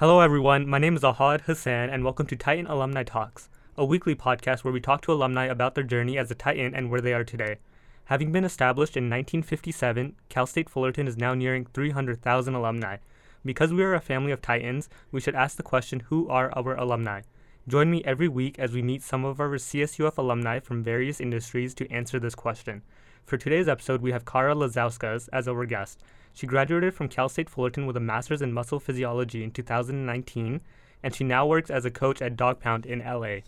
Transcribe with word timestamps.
Hello, 0.00 0.20
everyone. 0.20 0.68
My 0.68 0.78
name 0.78 0.94
is 0.94 1.02
Ahad 1.02 1.40
Hassan, 1.40 1.90
and 1.90 2.04
welcome 2.04 2.28
to 2.28 2.36
Titan 2.36 2.68
Alumni 2.68 3.02
Talks, 3.02 3.48
a 3.76 3.84
weekly 3.84 4.14
podcast 4.14 4.62
where 4.62 4.72
we 4.72 4.80
talk 4.80 5.00
to 5.02 5.12
alumni 5.12 5.46
about 5.46 5.74
their 5.74 5.82
journey 5.82 6.16
as 6.16 6.30
a 6.30 6.36
Titan 6.36 6.72
and 6.72 6.88
where 6.88 7.00
they 7.00 7.12
are 7.12 7.24
today. 7.24 7.56
Having 8.04 8.30
been 8.30 8.44
established 8.44 8.96
in 8.96 9.10
1957, 9.10 10.14
Cal 10.28 10.46
State 10.46 10.70
Fullerton 10.70 11.08
is 11.08 11.16
now 11.16 11.34
nearing 11.34 11.64
300,000 11.74 12.54
alumni. 12.54 12.98
Because 13.44 13.72
we 13.72 13.82
are 13.82 13.94
a 13.94 14.00
family 14.00 14.30
of 14.30 14.40
Titans, 14.40 14.88
we 15.10 15.20
should 15.20 15.34
ask 15.34 15.56
the 15.56 15.64
question 15.64 15.98
who 15.98 16.28
are 16.28 16.52
our 16.56 16.76
alumni? 16.76 17.22
Join 17.66 17.90
me 17.90 18.04
every 18.04 18.28
week 18.28 18.56
as 18.56 18.70
we 18.70 18.82
meet 18.82 19.02
some 19.02 19.24
of 19.24 19.40
our 19.40 19.56
CSUF 19.56 20.16
alumni 20.16 20.60
from 20.60 20.84
various 20.84 21.20
industries 21.20 21.74
to 21.74 21.90
answer 21.90 22.20
this 22.20 22.36
question. 22.36 22.82
For 23.26 23.36
today's 23.36 23.66
episode, 23.66 24.00
we 24.00 24.12
have 24.12 24.24
Kara 24.24 24.54
Lazauskas 24.54 25.28
as 25.32 25.48
our 25.48 25.66
guest. 25.66 26.00
She 26.38 26.46
graduated 26.46 26.94
from 26.94 27.08
Cal 27.08 27.28
State 27.28 27.50
Fullerton 27.50 27.84
with 27.84 27.96
a 27.96 28.00
master's 28.00 28.42
in 28.42 28.52
muscle 28.52 28.78
physiology 28.78 29.42
in 29.42 29.50
2019, 29.50 30.60
and 31.02 31.12
she 31.12 31.24
now 31.24 31.44
works 31.44 31.68
as 31.68 31.84
a 31.84 31.90
coach 31.90 32.22
at 32.22 32.36
Dog 32.36 32.60
Pound 32.60 32.86
in 32.86 33.00
LA. 33.00 33.38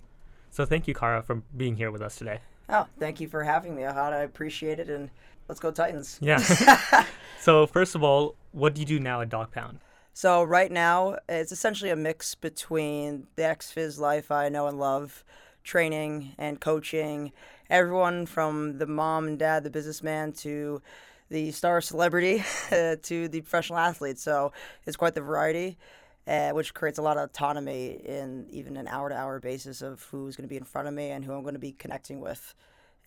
So 0.50 0.64
thank 0.64 0.88
you, 0.88 0.94
Kara, 0.94 1.22
for 1.22 1.36
being 1.56 1.76
here 1.76 1.92
with 1.92 2.02
us 2.02 2.16
today. 2.16 2.40
Oh, 2.68 2.88
thank 2.98 3.20
you 3.20 3.28
for 3.28 3.44
having 3.44 3.76
me, 3.76 3.82
Ahad. 3.82 4.12
I 4.12 4.22
appreciate 4.22 4.80
it, 4.80 4.90
and 4.90 5.08
let's 5.46 5.60
go 5.60 5.70
Titans. 5.70 6.18
Yeah. 6.20 6.38
so 7.40 7.64
first 7.64 7.94
of 7.94 8.02
all, 8.02 8.34
what 8.50 8.74
do 8.74 8.80
you 8.80 8.86
do 8.88 8.98
now 8.98 9.20
at 9.20 9.28
Dog 9.28 9.52
Pound? 9.52 9.78
So 10.12 10.42
right 10.42 10.72
now, 10.72 11.16
it's 11.28 11.52
essentially 11.52 11.90
a 11.90 11.96
mix 11.96 12.34
between 12.34 13.28
the 13.36 13.44
ex-phys 13.44 14.00
life 14.00 14.32
I 14.32 14.48
know 14.48 14.66
and 14.66 14.80
love, 14.80 15.22
training 15.62 16.34
and 16.38 16.60
coaching, 16.60 17.30
everyone 17.70 18.26
from 18.26 18.78
the 18.78 18.86
mom 18.86 19.28
and 19.28 19.38
dad, 19.38 19.62
the 19.62 19.70
businessman, 19.70 20.32
to 20.32 20.82
the 21.30 21.52
star 21.52 21.80
celebrity, 21.80 22.44
to 22.70 23.28
the 23.28 23.40
professional 23.40 23.78
athlete. 23.78 24.18
So 24.18 24.52
it's 24.86 24.96
quite 24.96 25.14
the 25.14 25.22
variety. 25.22 25.78
Uh, 26.26 26.50
which 26.50 26.74
creates 26.74 26.98
a 26.98 27.02
lot 27.02 27.16
of 27.16 27.24
autonomy 27.24 27.98
in 28.04 28.46
even 28.50 28.76
an 28.76 28.86
hour-to-hour 28.86 29.40
basis 29.40 29.80
of 29.80 30.02
who's 30.10 30.36
going 30.36 30.46
to 30.46 30.48
be 30.48 30.56
in 30.56 30.62
front 30.62 30.86
of 30.86 30.92
me 30.92 31.10
and 31.10 31.24
who 31.24 31.32
I'm 31.32 31.42
going 31.42 31.54
to 31.54 31.58
be 31.58 31.72
connecting 31.72 32.20
with, 32.20 32.54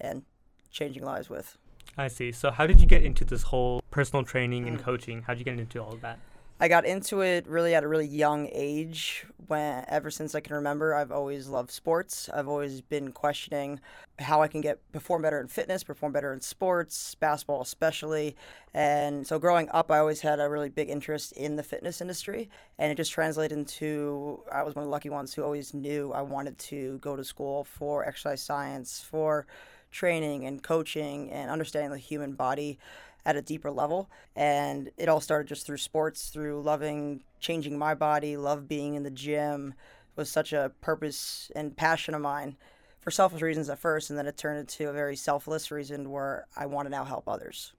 and 0.02 0.24
changing 0.72 1.04
lives 1.04 1.30
with. 1.30 1.56
I 1.98 2.08
see. 2.08 2.32
So 2.32 2.50
how 2.50 2.66
did 2.66 2.82
you 2.82 2.88
get 2.88 3.04
into 3.04 3.24
this 3.24 3.44
whole 3.44 3.82
personal 3.92 4.26
training 4.26 4.68
and 4.68 4.80
coaching? 4.80 5.22
How 5.22 5.34
did 5.34 5.40
you 5.40 5.46
get 5.46 5.60
into 5.60 5.82
all 5.82 5.94
of 5.94 6.02
that? 6.02 6.18
I 6.60 6.68
got 6.68 6.86
into 6.86 7.22
it 7.22 7.48
really 7.48 7.76
at 7.76 7.84
a 7.84 7.88
really 7.88 8.08
young 8.08 8.48
age. 8.52 9.26
When 9.48 9.84
ever 9.90 10.10
since 10.10 10.36
I 10.36 10.40
can 10.40 10.56
remember, 10.56 10.96
I've 10.96 11.12
always 11.12 11.48
loved 11.48 11.72
sports. 11.72 12.30
I've 12.34 12.48
always 12.48 12.80
been 12.80 13.12
questioning 13.12 13.80
how 14.20 14.42
I 14.42 14.48
can 14.48 14.62
get 14.62 14.80
perform 14.92 15.24
better 15.24 15.42
in 15.42 15.48
fitness, 15.48 15.84
perform 15.84 16.14
better 16.14 16.32
in 16.32 16.40
sports, 16.40 17.16
basketball 17.16 17.62
especially. 17.62 18.36
And 18.74 19.28
so 19.28 19.40
growing 19.40 19.68
up, 19.72 19.92
I 19.92 20.00
always 20.00 20.22
had 20.22 20.40
a 20.40 20.50
really 20.50 20.70
big 20.70 20.90
interest 20.90 21.34
in 21.34 21.56
the 21.56 21.64
fitness 21.64 22.00
industry, 22.00 22.50
and 22.78 22.92
it 22.92 22.96
just 22.96 23.12
translated 23.12 23.58
into 23.58 24.42
I 24.52 24.64
was 24.64 24.76
one 24.76 24.84
of 24.84 24.88
the 24.88 24.92
lucky 24.92 25.10
ones 25.10 25.34
who 25.34 25.44
always 25.44 25.74
knew 25.74 26.14
I 26.14 26.22
wanted 26.22 26.58
to 26.60 27.00
go 27.00 27.16
to 27.16 27.24
school 27.24 27.66
for 27.66 28.06
exercise 28.08 28.42
science, 28.42 29.02
for 29.02 29.46
training 29.92 30.46
and 30.46 30.64
coaching 30.64 31.30
and 31.32 31.52
understanding 31.52 31.92
the 31.92 31.98
human 31.98 32.34
body 32.34 32.80
at 33.26 33.36
a 33.36 33.42
deeper 33.42 33.72
level. 33.72 34.10
And 34.36 34.92
it 34.98 35.10
all 35.10 35.22
started 35.22 35.48
just 35.48 35.66
through 35.66 35.78
sports, 35.78 36.30
through 36.30 36.62
loving 36.62 37.22
changing 37.40 37.78
my 37.78 37.94
body, 37.94 38.38
love 38.38 38.68
being 38.68 38.96
in 38.96 39.04
the 39.04 39.12
gym 39.12 39.74
it 40.16 40.22
was 40.22 40.30
such 40.30 40.54
a 40.54 40.72
purpose 40.82 41.52
and 41.56 41.76
passion 41.76 42.14
of 42.14 42.22
mine 42.22 42.56
for 43.00 43.10
selfish 43.10 43.42
reasons 43.42 43.68
at 43.68 43.80
first, 43.80 44.10
and 44.12 44.20
then 44.20 44.28
it 44.28 44.38
turned 44.38 44.60
into 44.60 44.88
a 44.88 44.94
very 44.94 45.16
selfless 45.16 45.72
reason 45.72 46.12
where 46.12 46.46
I 46.56 46.68
want 46.68 46.86
to 46.86 46.92
now 46.92 47.04
help 47.04 47.28
others. 47.28 47.74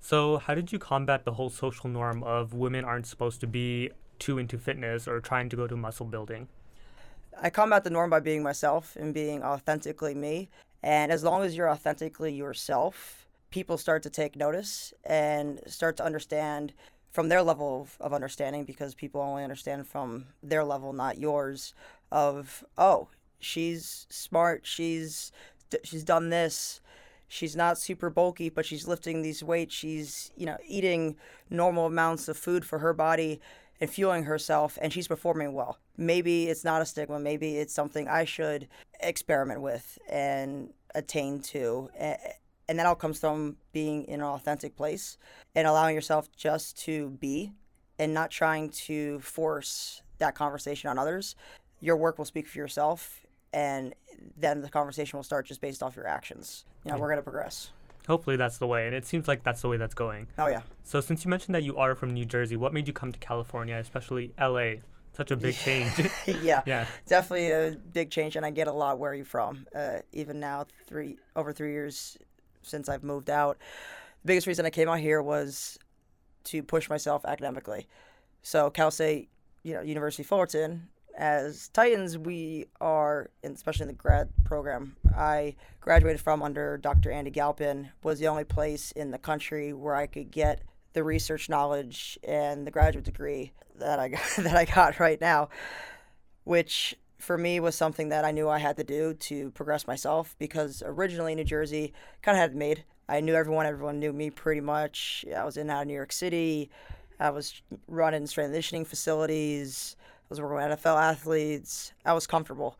So, 0.00 0.38
how 0.38 0.54
did 0.54 0.72
you 0.72 0.78
combat 0.78 1.24
the 1.24 1.34
whole 1.34 1.50
social 1.50 1.88
norm 1.88 2.24
of 2.24 2.52
women 2.52 2.84
aren't 2.84 3.06
supposed 3.06 3.40
to 3.42 3.46
be 3.46 3.90
too 4.18 4.38
into 4.38 4.58
fitness 4.58 5.06
or 5.06 5.20
trying 5.20 5.48
to 5.50 5.56
go 5.56 5.68
to 5.68 5.76
muscle 5.76 6.06
building? 6.06 6.48
I 7.40 7.48
combat 7.48 7.84
the 7.84 7.90
norm 7.90 8.10
by 8.10 8.20
being 8.20 8.42
myself 8.42 8.96
and 8.96 9.14
being 9.14 9.44
authentically 9.44 10.14
me. 10.14 10.48
And 10.82 11.12
as 11.12 11.22
long 11.22 11.44
as 11.44 11.56
you're 11.56 11.70
authentically 11.70 12.32
yourself, 12.32 13.19
people 13.50 13.76
start 13.76 14.02
to 14.02 14.10
take 14.10 14.36
notice 14.36 14.92
and 15.04 15.60
start 15.66 15.96
to 15.96 16.04
understand 16.04 16.72
from 17.10 17.28
their 17.28 17.42
level 17.42 17.82
of, 17.82 17.96
of 18.00 18.14
understanding 18.14 18.64
because 18.64 18.94
people 18.94 19.20
only 19.20 19.42
understand 19.42 19.86
from 19.86 20.26
their 20.42 20.64
level 20.64 20.92
not 20.92 21.18
yours 21.18 21.74
of 22.12 22.64
oh 22.78 23.08
she's 23.40 24.06
smart 24.08 24.62
she's 24.64 25.32
she's 25.82 26.04
done 26.04 26.30
this 26.30 26.80
she's 27.28 27.56
not 27.56 27.78
super 27.78 28.10
bulky 28.10 28.48
but 28.48 28.66
she's 28.66 28.86
lifting 28.86 29.22
these 29.22 29.42
weights 29.42 29.74
she's 29.74 30.30
you 30.36 30.46
know 30.46 30.56
eating 30.66 31.16
normal 31.48 31.86
amounts 31.86 32.28
of 32.28 32.36
food 32.36 32.64
for 32.64 32.78
her 32.78 32.92
body 32.92 33.40
and 33.80 33.90
fueling 33.90 34.24
herself 34.24 34.78
and 34.82 34.92
she's 34.92 35.08
performing 35.08 35.54
well. 35.54 35.78
Maybe 35.96 36.48
it's 36.48 36.64
not 36.64 36.82
a 36.82 36.86
stigma 36.86 37.18
maybe 37.18 37.58
it's 37.58 37.74
something 37.74 38.08
i 38.08 38.24
should 38.24 38.68
experiment 39.00 39.60
with 39.60 39.98
and 40.08 40.72
attain 40.94 41.40
to 41.40 41.90
and 42.70 42.78
that 42.78 42.86
all 42.86 42.94
comes 42.94 43.18
from 43.18 43.56
being 43.72 44.04
in 44.04 44.20
an 44.20 44.26
authentic 44.26 44.76
place 44.76 45.18
and 45.56 45.66
allowing 45.66 45.92
yourself 45.92 46.30
just 46.36 46.78
to 46.78 47.10
be 47.18 47.52
and 47.98 48.14
not 48.14 48.30
trying 48.30 48.68
to 48.70 49.18
force 49.18 50.02
that 50.18 50.36
conversation 50.36 50.88
on 50.88 50.96
others. 50.96 51.34
Your 51.80 51.96
work 51.96 52.16
will 52.16 52.24
speak 52.24 52.46
for 52.46 52.58
yourself, 52.58 53.26
and 53.52 53.92
then 54.36 54.60
the 54.62 54.68
conversation 54.68 55.16
will 55.16 55.24
start 55.24 55.46
just 55.46 55.60
based 55.60 55.82
off 55.82 55.96
your 55.96 56.06
actions. 56.06 56.64
You 56.84 56.92
know, 56.92 56.98
we're 56.98 57.08
going 57.08 57.18
to 57.18 57.24
progress. 57.24 57.70
Hopefully 58.06 58.36
that's 58.36 58.58
the 58.58 58.68
way, 58.68 58.86
and 58.86 58.94
it 58.94 59.04
seems 59.04 59.26
like 59.26 59.42
that's 59.42 59.62
the 59.62 59.68
way 59.68 59.76
that's 59.76 59.94
going. 59.94 60.28
Oh, 60.38 60.46
yeah. 60.46 60.62
So, 60.84 61.00
since 61.00 61.24
you 61.24 61.28
mentioned 61.28 61.56
that 61.56 61.64
you 61.64 61.76
are 61.76 61.96
from 61.96 62.14
New 62.14 62.24
Jersey, 62.24 62.56
what 62.56 62.72
made 62.72 62.86
you 62.86 62.92
come 62.92 63.10
to 63.10 63.18
California, 63.18 63.74
especially 63.76 64.32
LA? 64.40 64.74
Such 65.12 65.32
a 65.32 65.36
big 65.36 65.54
change. 65.64 65.92
yeah, 66.40 66.62
yeah, 66.66 66.86
definitely 67.08 67.50
a 67.50 67.76
big 67.92 68.10
change, 68.10 68.36
and 68.36 68.46
I 68.46 68.50
get 68.50 68.68
a 68.68 68.72
lot 68.72 69.00
where 69.00 69.12
you're 69.12 69.24
from. 69.24 69.66
Uh, 69.74 69.98
even 70.12 70.38
now, 70.38 70.66
three 70.86 71.18
over 71.34 71.52
three 71.52 71.72
years 71.72 72.16
since 72.62 72.88
I've 72.88 73.02
moved 73.02 73.30
out. 73.30 73.58
The 74.22 74.26
biggest 74.26 74.46
reason 74.46 74.66
I 74.66 74.70
came 74.70 74.88
out 74.88 75.00
here 75.00 75.22
was 75.22 75.78
to 76.44 76.62
push 76.62 76.88
myself 76.88 77.24
academically. 77.24 77.86
So 78.42 78.70
Cal 78.70 78.90
State, 78.90 79.28
you 79.62 79.74
know, 79.74 79.82
University 79.82 80.22
Fullerton, 80.22 80.88
as 81.16 81.68
Titans, 81.68 82.16
we 82.16 82.66
are, 82.80 83.30
especially 83.42 83.84
in 83.84 83.88
the 83.88 83.94
grad 83.94 84.30
program, 84.44 84.96
I 85.14 85.56
graduated 85.80 86.20
from 86.20 86.42
under 86.42 86.78
Dr. 86.78 87.10
Andy 87.10 87.30
Galpin, 87.30 87.90
was 88.02 88.18
the 88.18 88.28
only 88.28 88.44
place 88.44 88.92
in 88.92 89.10
the 89.10 89.18
country 89.18 89.72
where 89.72 89.94
I 89.94 90.06
could 90.06 90.30
get 90.30 90.62
the 90.92 91.04
research 91.04 91.48
knowledge 91.48 92.18
and 92.24 92.66
the 92.66 92.70
graduate 92.70 93.04
degree 93.04 93.52
that 93.76 93.98
I 93.98 94.08
got, 94.08 94.22
that 94.38 94.56
I 94.56 94.64
got 94.64 95.00
right 95.00 95.20
now, 95.20 95.48
which 96.44 96.96
for 97.20 97.38
me 97.38 97.60
was 97.60 97.74
something 97.74 98.08
that 98.08 98.24
I 98.24 98.32
knew 98.32 98.48
I 98.48 98.58
had 98.58 98.76
to 98.78 98.84
do 98.84 99.14
to 99.14 99.50
progress 99.50 99.86
myself 99.86 100.34
because 100.38 100.82
originally 100.84 101.34
New 101.34 101.44
Jersey 101.44 101.92
kind 102.22 102.36
of 102.36 102.40
had 102.40 102.54
made. 102.54 102.84
I 103.08 103.20
knew 103.20 103.34
everyone, 103.34 103.66
everyone 103.66 103.98
knew 103.98 104.12
me 104.12 104.30
pretty 104.30 104.60
much. 104.60 105.24
I 105.36 105.44
was 105.44 105.56
in 105.56 105.68
out 105.68 105.82
of 105.82 105.88
New 105.88 105.94
York 105.94 106.12
City. 106.12 106.70
I 107.18 107.30
was 107.30 107.60
running 107.86 108.26
strength 108.26 108.48
conditioning 108.48 108.84
facilities. 108.84 109.96
I 110.00 110.26
was 110.30 110.40
working 110.40 110.56
with 110.56 110.80
NFL 110.80 111.00
athletes. 111.00 111.92
I 112.04 112.14
was 112.14 112.26
comfortable. 112.26 112.78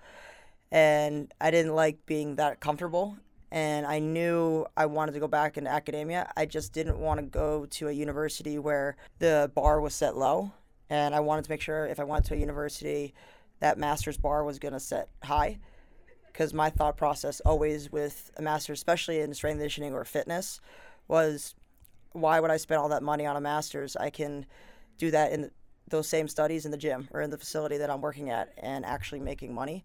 And 0.72 1.33
I 1.41 1.51
didn't 1.51 1.75
like 1.75 2.07
being 2.07 2.37
that 2.37 2.61
comfortable. 2.61 3.17
And 3.51 3.84
I 3.84 3.99
knew 3.99 4.65
I 4.77 4.87
wanted 4.87 5.12
to 5.12 5.21
go 5.21 5.27
back 5.27 5.59
into 5.59 5.71
academia. 5.71 6.33
I 6.37 6.47
just 6.47 6.72
didn't 6.72 6.99
want 6.99 7.19
to 7.19 7.27
go 7.27 7.67
to 7.67 7.89
a 7.89 7.93
university 7.93 8.59
where 8.59 8.97
the 9.19 9.51
bar 9.55 9.81
was 9.81 9.95
set 9.95 10.17
low. 10.17 10.53
And 10.89 11.15
I 11.15 11.21
wanted 11.21 11.45
to 11.45 11.51
make 11.51 11.61
sure 11.61 11.87
if 11.87 11.99
I 12.01 12.05
went 12.05 12.25
to 12.27 12.34
a 12.34 12.37
university 12.37 13.15
that 13.60 13.78
master's 13.78 14.16
bar 14.16 14.44
was 14.44 14.59
going 14.59 14.75
to 14.75 14.81
set 14.81 15.09
high 15.22 15.59
because 16.26 16.54
my 16.54 16.71
thought 16.71 16.97
process 16.97 17.41
always 17.41 17.93
with 17.93 18.31
a 18.37 18.43
master's, 18.43 18.78
especially 18.78 19.21
in 19.21 19.34
strength 19.34 19.59
conditioning 19.59 19.93
or 19.93 20.04
fitness, 20.04 20.60
was 21.09 21.54
why 22.12 22.41
would 22.41 22.50
I 22.50 22.56
spend 22.56 22.81
all 22.81 22.88
that 22.88 23.03
money 23.03 23.26
on 23.26 23.37
a 23.37 23.41
master's? 23.41 23.97
I 23.97 24.10
can 24.10 24.47
do 24.98 25.10
that 25.10 25.32
in 25.32 25.50
those 25.88 26.09
same 26.09 26.28
studies 26.28 26.65
in 26.65 26.71
the 26.71 26.76
gym 26.76 27.09
or 27.12 27.21
in 27.21 27.31
the 27.31 27.38
facility 27.38 27.77
that 27.78 27.91
I'm 27.91 28.01
working 28.01 28.30
at 28.30 28.53
and 28.59 28.84
actually 28.84 29.21
making 29.21 29.54
money. 29.54 29.84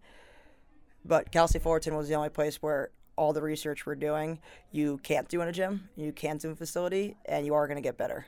But 1.04 1.30
Cal 1.30 1.48
State 1.48 1.62
Fullerton 1.62 1.96
was 1.96 2.08
the 2.08 2.14
only 2.14 2.28
place 2.28 2.62
where 2.62 2.90
all 3.16 3.32
the 3.32 3.42
research 3.42 3.86
we're 3.86 3.94
doing 3.94 4.38
you 4.72 4.98
can't 4.98 5.28
do 5.28 5.40
in 5.40 5.48
a 5.48 5.52
gym, 5.52 5.88
you 5.96 6.12
can't 6.12 6.40
do 6.40 6.48
in 6.48 6.52
a 6.52 6.56
facility, 6.56 7.16
and 7.24 7.46
you 7.46 7.54
are 7.54 7.66
going 7.66 7.76
to 7.76 7.82
get 7.82 7.96
better 7.96 8.26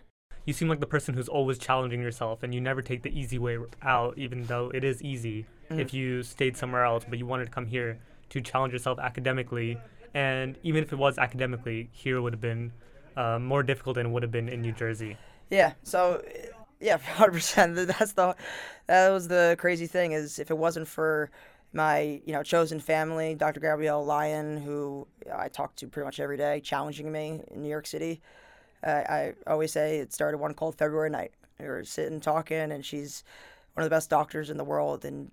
you 0.48 0.54
seem 0.54 0.66
like 0.66 0.80
the 0.80 0.86
person 0.86 1.14
who's 1.14 1.28
always 1.28 1.58
challenging 1.58 2.00
yourself 2.00 2.42
and 2.42 2.54
you 2.54 2.60
never 2.60 2.80
take 2.80 3.02
the 3.02 3.10
easy 3.10 3.38
way 3.38 3.58
out 3.82 4.16
even 4.16 4.44
though 4.44 4.70
it 4.72 4.82
is 4.82 5.02
easy 5.02 5.44
mm-hmm. 5.70 5.78
if 5.78 5.92
you 5.92 6.22
stayed 6.22 6.56
somewhere 6.56 6.84
else 6.84 7.04
but 7.06 7.18
you 7.18 7.26
wanted 7.26 7.44
to 7.44 7.50
come 7.50 7.66
here 7.66 7.98
to 8.30 8.40
challenge 8.40 8.72
yourself 8.72 8.98
academically. 8.98 9.78
And 10.14 10.56
even 10.62 10.82
if 10.82 10.90
it 10.90 10.96
was 10.96 11.18
academically 11.18 11.90
here 11.92 12.22
would 12.22 12.32
have 12.32 12.40
been 12.40 12.72
uh, 13.14 13.38
more 13.38 13.62
difficult 13.62 13.96
than 13.96 14.06
it 14.06 14.08
would 14.08 14.22
have 14.22 14.32
been 14.32 14.48
in 14.48 14.62
new 14.62 14.72
jersey. 14.72 15.18
Yeah 15.50 15.74
so 15.82 16.24
yeah 16.80 16.96
100% 17.16 17.86
that's 17.86 18.12
the 18.12 18.34
that 18.86 19.10
was 19.10 19.28
the 19.28 19.54
crazy 19.58 19.86
thing 19.86 20.12
is 20.12 20.38
if 20.38 20.50
it 20.50 20.56
wasn't 20.56 20.88
for 20.88 21.30
my 21.74 22.22
you 22.24 22.32
know 22.32 22.42
chosen 22.42 22.80
family 22.80 23.34
dr 23.34 23.60
gabrielle 23.60 24.02
lyon 24.02 24.56
who 24.56 25.06
i 25.34 25.48
talk 25.48 25.76
to 25.76 25.86
pretty 25.86 26.06
much 26.06 26.18
every 26.18 26.38
day 26.38 26.60
challenging 26.60 27.12
me 27.12 27.42
in 27.50 27.60
new 27.60 27.68
york 27.68 27.86
city 27.86 28.22
uh, 28.84 29.02
I 29.08 29.34
always 29.46 29.72
say 29.72 29.98
it 29.98 30.12
started 30.12 30.38
one 30.38 30.54
cold 30.54 30.76
February 30.76 31.10
night. 31.10 31.32
We 31.58 31.66
were 31.66 31.84
sitting 31.84 32.20
talking, 32.20 32.72
and 32.72 32.84
she's 32.84 33.24
one 33.74 33.82
of 33.82 33.90
the 33.90 33.94
best 33.94 34.10
doctors 34.10 34.50
in 34.50 34.56
the 34.56 34.64
world, 34.64 35.04
and 35.04 35.30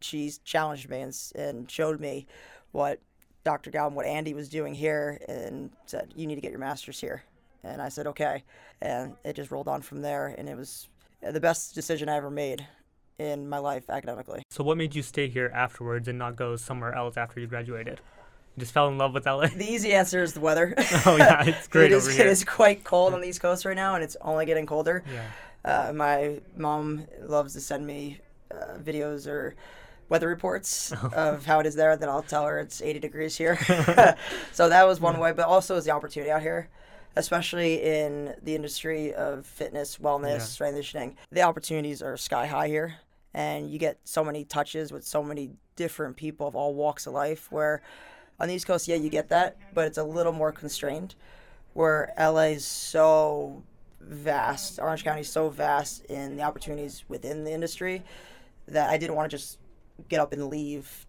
she's 0.00 0.38
challenged 0.38 0.88
me 0.88 1.00
and, 1.00 1.16
and 1.34 1.70
showed 1.70 2.00
me 2.00 2.26
what 2.72 3.00
Dr. 3.44 3.70
Galpin, 3.70 3.94
what 3.94 4.06
Andy 4.06 4.34
was 4.34 4.48
doing 4.48 4.74
here, 4.74 5.20
and 5.28 5.70
said, 5.86 6.12
You 6.16 6.26
need 6.26 6.34
to 6.34 6.40
get 6.40 6.50
your 6.50 6.60
master's 6.60 7.00
here. 7.00 7.22
And 7.62 7.80
I 7.80 7.88
said, 7.88 8.06
Okay. 8.08 8.42
And 8.80 9.14
it 9.24 9.36
just 9.36 9.50
rolled 9.50 9.68
on 9.68 9.82
from 9.82 10.02
there, 10.02 10.34
and 10.36 10.48
it 10.48 10.56
was 10.56 10.88
the 11.22 11.40
best 11.40 11.74
decision 11.74 12.08
I 12.08 12.16
ever 12.16 12.30
made 12.30 12.66
in 13.18 13.48
my 13.48 13.58
life 13.58 13.90
academically. 13.90 14.42
So, 14.50 14.62
what 14.64 14.76
made 14.76 14.94
you 14.94 15.02
stay 15.02 15.28
here 15.28 15.50
afterwards 15.54 16.08
and 16.08 16.18
not 16.18 16.36
go 16.36 16.56
somewhere 16.56 16.94
else 16.94 17.16
after 17.16 17.40
you 17.40 17.46
graduated? 17.46 18.00
Just 18.58 18.72
fell 18.72 18.88
in 18.88 18.98
love 18.98 19.14
with 19.14 19.26
LA? 19.26 19.46
The 19.46 19.64
easy 19.70 19.92
answer 19.92 20.22
is 20.22 20.32
the 20.34 20.40
weather. 20.40 20.74
oh, 21.06 21.16
yeah, 21.16 21.44
it's 21.44 21.68
great 21.68 21.92
it 21.92 21.94
is, 21.96 22.04
over 22.06 22.16
here. 22.16 22.26
It 22.26 22.30
is 22.30 22.44
quite 22.44 22.84
cold 22.84 23.14
on 23.14 23.20
the 23.20 23.28
East 23.28 23.40
Coast 23.40 23.64
right 23.64 23.76
now, 23.76 23.94
and 23.94 24.02
it's 24.04 24.16
only 24.20 24.46
getting 24.46 24.66
colder. 24.66 25.02
Yeah. 25.12 25.24
Uh, 25.64 25.92
my 25.92 26.40
mom 26.56 27.06
loves 27.22 27.52
to 27.54 27.60
send 27.60 27.86
me 27.86 28.18
uh, 28.50 28.78
videos 28.78 29.26
or 29.26 29.54
weather 30.08 30.28
reports 30.28 30.92
of 31.12 31.44
how 31.46 31.60
it 31.60 31.66
is 31.66 31.74
there. 31.74 31.96
Then 31.96 32.08
I'll 32.08 32.22
tell 32.22 32.44
her 32.46 32.58
it's 32.58 32.80
80 32.82 32.98
degrees 33.00 33.36
here. 33.36 33.58
so 34.52 34.68
that 34.68 34.86
was 34.86 35.00
one 35.00 35.18
way, 35.18 35.32
but 35.32 35.46
also 35.46 35.76
is 35.76 35.84
the 35.84 35.90
opportunity 35.90 36.30
out 36.30 36.42
here, 36.42 36.68
especially 37.16 37.82
in 37.82 38.34
the 38.42 38.54
industry 38.54 39.12
of 39.14 39.46
fitness, 39.46 39.98
wellness, 39.98 40.38
Yeah. 40.38 40.38
strength 40.38 40.72
conditioning. 40.72 41.16
The 41.30 41.42
opportunities 41.42 42.02
are 42.02 42.16
sky 42.16 42.46
high 42.46 42.68
here, 42.68 42.96
and 43.34 43.70
you 43.70 43.78
get 43.78 43.98
so 44.04 44.24
many 44.24 44.44
touches 44.44 44.90
with 44.92 45.04
so 45.06 45.22
many 45.22 45.50
different 45.76 46.16
people 46.16 46.46
of 46.48 46.56
all 46.56 46.74
walks 46.74 47.06
of 47.06 47.12
life. 47.12 47.52
Where 47.52 47.82
on 48.40 48.48
the 48.48 48.54
East 48.54 48.66
Coast, 48.66 48.88
yeah, 48.88 48.96
you 48.96 49.08
get 49.10 49.28
that, 49.30 49.56
but 49.74 49.86
it's 49.86 49.98
a 49.98 50.04
little 50.04 50.32
more 50.32 50.52
constrained. 50.52 51.14
Where 51.74 52.12
LA 52.18 52.52
is 52.54 52.64
so 52.64 53.62
vast, 54.00 54.78
Orange 54.80 55.04
County 55.04 55.20
is 55.22 55.28
so 55.28 55.48
vast 55.48 56.04
in 56.06 56.36
the 56.36 56.42
opportunities 56.42 57.04
within 57.08 57.44
the 57.44 57.52
industry 57.52 58.02
that 58.68 58.90
I 58.90 58.96
didn't 58.98 59.16
want 59.16 59.30
to 59.30 59.36
just 59.36 59.58
get 60.08 60.20
up 60.20 60.32
and 60.32 60.48
leave 60.48 61.06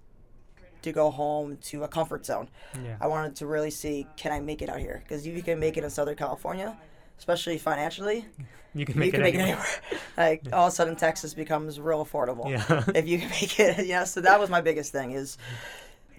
to 0.81 0.91
go 0.91 1.11
home 1.11 1.57
to 1.57 1.83
a 1.83 1.87
comfort 1.87 2.25
zone. 2.25 2.49
Yeah. 2.83 2.95
I 3.01 3.07
wanted 3.07 3.35
to 3.37 3.45
really 3.47 3.69
see 3.71 4.07
can 4.15 4.31
I 4.31 4.39
make 4.39 4.61
it 4.61 4.69
out 4.69 4.79
here? 4.79 5.01
Because 5.03 5.25
if 5.25 5.35
you 5.35 5.43
can 5.43 5.59
make 5.59 5.77
it 5.77 5.83
in 5.83 5.89
Southern 5.89 6.15
California, 6.15 6.77
especially 7.17 7.57
financially, 7.57 8.25
You 8.75 8.85
can 8.85 8.99
make, 8.99 9.07
you 9.07 9.11
can 9.13 9.21
it 9.21 9.23
make 9.23 9.33
it 9.33 9.39
anywhere. 9.39 9.65
anywhere. 9.65 10.01
Like 10.17 10.43
all 10.53 10.67
of 10.67 10.73
a 10.73 10.75
sudden, 10.75 10.95
Texas 10.95 11.33
becomes 11.33 11.79
real 11.79 12.05
affordable 12.05 12.49
Yeah. 12.49 12.83
if 12.95 13.07
you 13.07 13.17
can 13.17 13.29
make 13.29 13.59
it. 13.59 13.79
You 13.87 13.93
know, 13.93 14.05
so 14.05 14.21
that 14.21 14.39
was 14.39 14.49
my 14.49 14.61
biggest 14.61 14.91
thing 14.91 15.11
is 15.11 15.37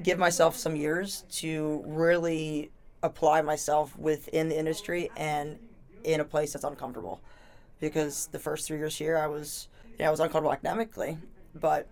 give 0.03 0.19
myself 0.19 0.57
some 0.57 0.77
years 0.77 1.25
to 1.31 1.83
really 1.87 2.71
apply 3.03 3.43
myself 3.43 3.97
within 3.99 4.49
the 4.49 4.59
industry 4.59 5.11
and 5.17 5.59
in 6.05 6.21
a 6.21 6.25
place 6.25 6.53
that's 6.53 6.65
uncomfortable. 6.65 7.21
Because 7.81 8.27
the 8.33 8.39
first 8.39 8.67
three 8.67 8.77
years 8.79 8.97
here, 8.97 9.17
I 9.17 9.27
was, 9.27 9.69
you 9.93 9.99
know, 10.01 10.07
I 10.07 10.11
was 10.11 10.21
uncomfortable 10.21 10.53
academically, 10.53 11.17
but 11.55 11.87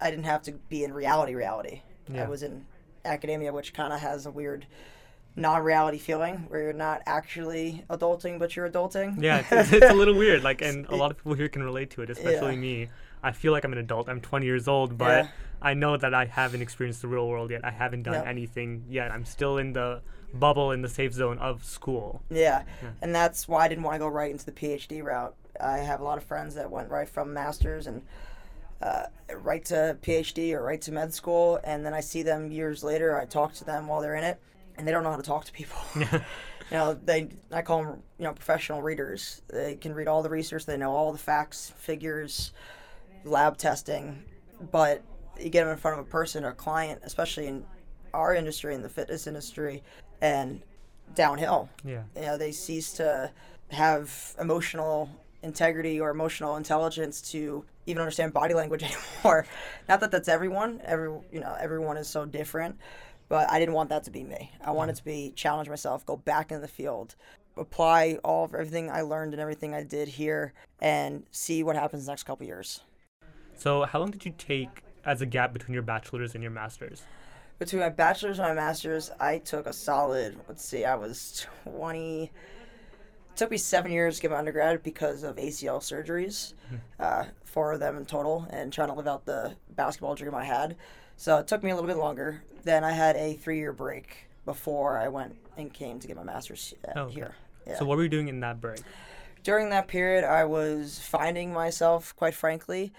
I 0.00 0.10
didn't 0.10 0.24
have 0.24 0.42
to 0.42 0.52
be 0.52 0.84
in 0.84 0.92
reality. 0.92 1.34
Reality. 1.34 1.82
Yeah. 2.12 2.24
I 2.24 2.28
was 2.28 2.42
in 2.42 2.64
academia, 3.04 3.52
which 3.52 3.74
kind 3.74 3.92
of 3.92 4.00
has 4.00 4.26
a 4.26 4.30
weird 4.30 4.66
non-reality 5.38 5.98
feeling 5.98 6.36
where 6.48 6.62
you're 6.62 6.72
not 6.72 7.02
actually 7.06 7.84
adulting, 7.90 8.38
but 8.38 8.56
you're 8.56 8.68
adulting. 8.68 9.22
Yeah, 9.22 9.44
it's, 9.50 9.72
it's 9.72 9.90
a 9.90 9.94
little 9.94 10.14
weird. 10.18 10.42
Like, 10.42 10.62
and 10.62 10.86
a 10.86 10.96
lot 10.96 11.10
of 11.10 11.18
people 11.18 11.34
here 11.34 11.48
can 11.48 11.62
relate 11.62 11.90
to 11.90 12.02
it, 12.02 12.10
especially 12.10 12.54
Yeah. 12.54 12.60
me. 12.60 12.88
I 13.22 13.32
feel 13.32 13.52
like 13.52 13.64
I'm 13.64 13.72
an 13.72 13.78
adult. 13.78 14.08
I'm 14.08 14.20
20 14.20 14.46
years 14.46 14.66
old, 14.68 14.96
but 14.96 15.24
Yeah. 15.24 15.30
I 15.60 15.74
know 15.74 15.96
that 15.96 16.14
I 16.14 16.26
haven't 16.26 16.62
experienced 16.62 17.02
the 17.02 17.08
real 17.08 17.28
world 17.28 17.50
yet. 17.50 17.64
I 17.64 17.70
haven't 17.70 18.02
done 18.04 18.26
anything 18.26 18.84
yet. 18.88 19.10
I'm 19.10 19.24
still 19.24 19.58
in 19.58 19.72
the 19.72 20.02
bubble 20.34 20.70
in 20.72 20.82
the 20.82 20.88
safe 20.88 21.12
zone 21.12 21.38
of 21.38 21.64
school. 21.64 22.22
Yeah. 22.30 22.64
Yeah. 22.82 22.90
and 23.02 23.14
that's 23.14 23.48
why 23.48 23.64
I 23.64 23.68
didn't 23.68 23.84
want 23.84 23.94
to 23.94 23.98
go 23.98 24.08
right 24.08 24.30
into 24.30 24.44
the 24.44 24.52
PhD 24.52 25.02
route. 25.02 25.34
I 25.60 25.78
have 25.78 26.00
a 26.00 26.04
lot 26.04 26.18
of 26.18 26.24
friends 26.24 26.54
that 26.56 26.70
went 26.70 26.90
right 26.90 27.08
from 27.08 27.32
masters 27.32 27.86
and 27.86 28.02
uh, 28.82 29.04
right 29.34 29.64
to 29.66 29.96
PhD 30.02 30.52
or 30.52 30.62
right 30.62 30.80
to 30.82 30.92
med 30.92 31.14
school, 31.14 31.58
and 31.64 31.84
then 31.84 31.94
I 31.94 32.00
see 32.00 32.22
them 32.22 32.50
years 32.50 32.84
later. 32.84 33.18
I 33.18 33.24
talk 33.24 33.54
to 33.54 33.64
them 33.64 33.86
while 33.86 34.00
they're 34.00 34.16
in 34.16 34.24
it, 34.24 34.38
and 34.76 34.86
they 34.86 34.92
don't 34.92 35.02
know 35.02 35.10
how 35.10 35.16
to 35.16 35.22
talk 35.22 35.44
to 35.46 35.52
people. 35.52 35.78
you 35.94 36.06
know, 36.70 36.92
they 36.92 37.28
I 37.50 37.62
call 37.62 37.84
them 37.84 38.02
you 38.18 38.24
know 38.24 38.32
professional 38.34 38.82
readers. 38.82 39.40
They 39.48 39.76
can 39.76 39.94
read 39.94 40.08
all 40.08 40.22
the 40.22 40.28
research. 40.28 40.66
They 40.66 40.76
know 40.76 40.92
all 40.92 41.12
the 41.12 41.18
facts, 41.18 41.72
figures, 41.78 42.52
lab 43.24 43.56
testing, 43.56 44.22
but 44.70 45.02
you 45.40 45.50
get 45.50 45.64
them 45.64 45.72
in 45.72 45.78
front 45.78 45.98
of 45.98 46.06
a 46.06 46.08
person 46.08 46.44
or 46.44 46.48
a 46.48 46.54
client, 46.54 47.00
especially 47.04 47.46
in 47.46 47.64
our 48.14 48.34
industry, 48.34 48.74
in 48.74 48.82
the 48.82 48.88
fitness 48.88 49.26
industry, 49.26 49.82
and 50.20 50.62
downhill. 51.14 51.68
Yeah. 51.84 52.02
you 52.14 52.22
know 52.22 52.38
they 52.38 52.52
cease 52.52 52.92
to 52.94 53.30
have 53.70 54.34
emotional 54.40 55.10
integrity 55.42 56.00
or 56.00 56.10
emotional 56.10 56.56
intelligence 56.56 57.20
to 57.20 57.64
even 57.86 58.00
understand 58.00 58.32
body 58.32 58.54
language 58.54 58.82
anymore. 59.22 59.46
Not 59.88 60.00
that 60.00 60.10
that's 60.10 60.28
everyone. 60.28 60.80
Every 60.84 61.08
you 61.32 61.40
know 61.40 61.56
everyone 61.60 61.96
is 61.96 62.08
so 62.08 62.24
different 62.24 62.76
but 63.28 63.50
i 63.50 63.58
didn't 63.58 63.74
want 63.74 63.88
that 63.88 64.04
to 64.04 64.10
be 64.10 64.22
me. 64.22 64.52
I 64.64 64.70
wanted 64.70 64.94
to 64.96 65.04
be 65.04 65.32
challenge 65.34 65.68
myself 65.68 66.06
go 66.06 66.16
back 66.16 66.50
into 66.50 66.60
the 66.60 66.68
field 66.68 67.16
apply 67.56 68.18
all 68.22 68.44
of 68.44 68.54
everything 68.54 68.90
i 68.90 69.00
learned 69.00 69.32
and 69.32 69.40
everything 69.40 69.72
i 69.72 69.82
did 69.82 70.08
here 70.08 70.52
and 70.80 71.24
see 71.30 71.62
what 71.62 71.74
happens 71.76 72.04
the 72.04 72.12
next 72.12 72.24
couple 72.24 72.46
years. 72.46 72.80
So, 73.56 73.84
how 73.84 74.00
long 74.00 74.10
did 74.10 74.24
you 74.26 74.34
take 74.36 74.82
as 75.06 75.22
a 75.22 75.26
gap 75.26 75.52
between 75.54 75.72
your 75.72 75.82
bachelor's 75.82 76.34
and 76.34 76.42
your 76.42 76.52
master's? 76.52 77.02
between 77.58 77.80
my 77.80 77.88
bachelor's 77.88 78.38
and 78.38 78.46
my 78.48 78.52
master's, 78.54 79.10
I 79.18 79.38
took 79.38 79.64
a 79.66 79.72
solid. 79.72 80.36
Let's 80.46 80.62
see, 80.62 80.84
I 80.84 80.94
was 80.94 81.46
twenty. 81.64 82.24
It 82.24 83.36
took 83.36 83.50
me 83.50 83.56
seven 83.56 83.92
years 83.92 84.16
to 84.16 84.22
get 84.22 84.30
my 84.30 84.36
undergrad 84.38 84.82
because 84.82 85.22
of 85.22 85.36
ACL 85.36 85.80
surgeries, 85.80 86.52
uh, 87.00 87.24
four 87.44 87.72
of 87.72 87.80
them 87.80 87.96
in 87.96 88.04
total, 88.04 88.46
and 88.50 88.70
trying 88.72 88.88
to 88.88 88.94
live 88.94 89.06
out 89.06 89.24
the 89.24 89.54
basketball 89.74 90.14
dream 90.14 90.34
I 90.34 90.44
had. 90.44 90.76
So 91.16 91.38
it 91.38 91.46
took 91.46 91.62
me 91.62 91.70
a 91.70 91.74
little 91.74 91.88
bit 91.88 91.96
longer. 91.96 92.42
Then 92.64 92.84
I 92.84 92.92
had 92.92 93.16
a 93.16 93.34
three-year 93.34 93.72
break 93.72 94.26
before 94.44 94.98
I 94.98 95.08
went 95.08 95.36
and 95.56 95.72
came 95.72 95.98
to 96.00 96.06
get 96.06 96.16
my 96.16 96.24
master's 96.24 96.74
uh, 96.86 96.92
Oh, 96.96 97.00
okay. 97.04 97.14
here. 97.14 97.34
Yeah. 97.66 97.78
So, 97.78 97.84
what 97.86 97.96
were 97.96 98.02
you 98.02 98.08
doing 98.10 98.28
in 98.28 98.40
that 98.40 98.60
break? 98.60 98.80
During 99.42 99.70
that 99.70 99.88
period, 99.88 100.24
I 100.24 100.44
was 100.44 100.98
finding 100.98 101.52
myself, 101.52 102.14
quite 102.16 102.34
frankly. 102.34 102.92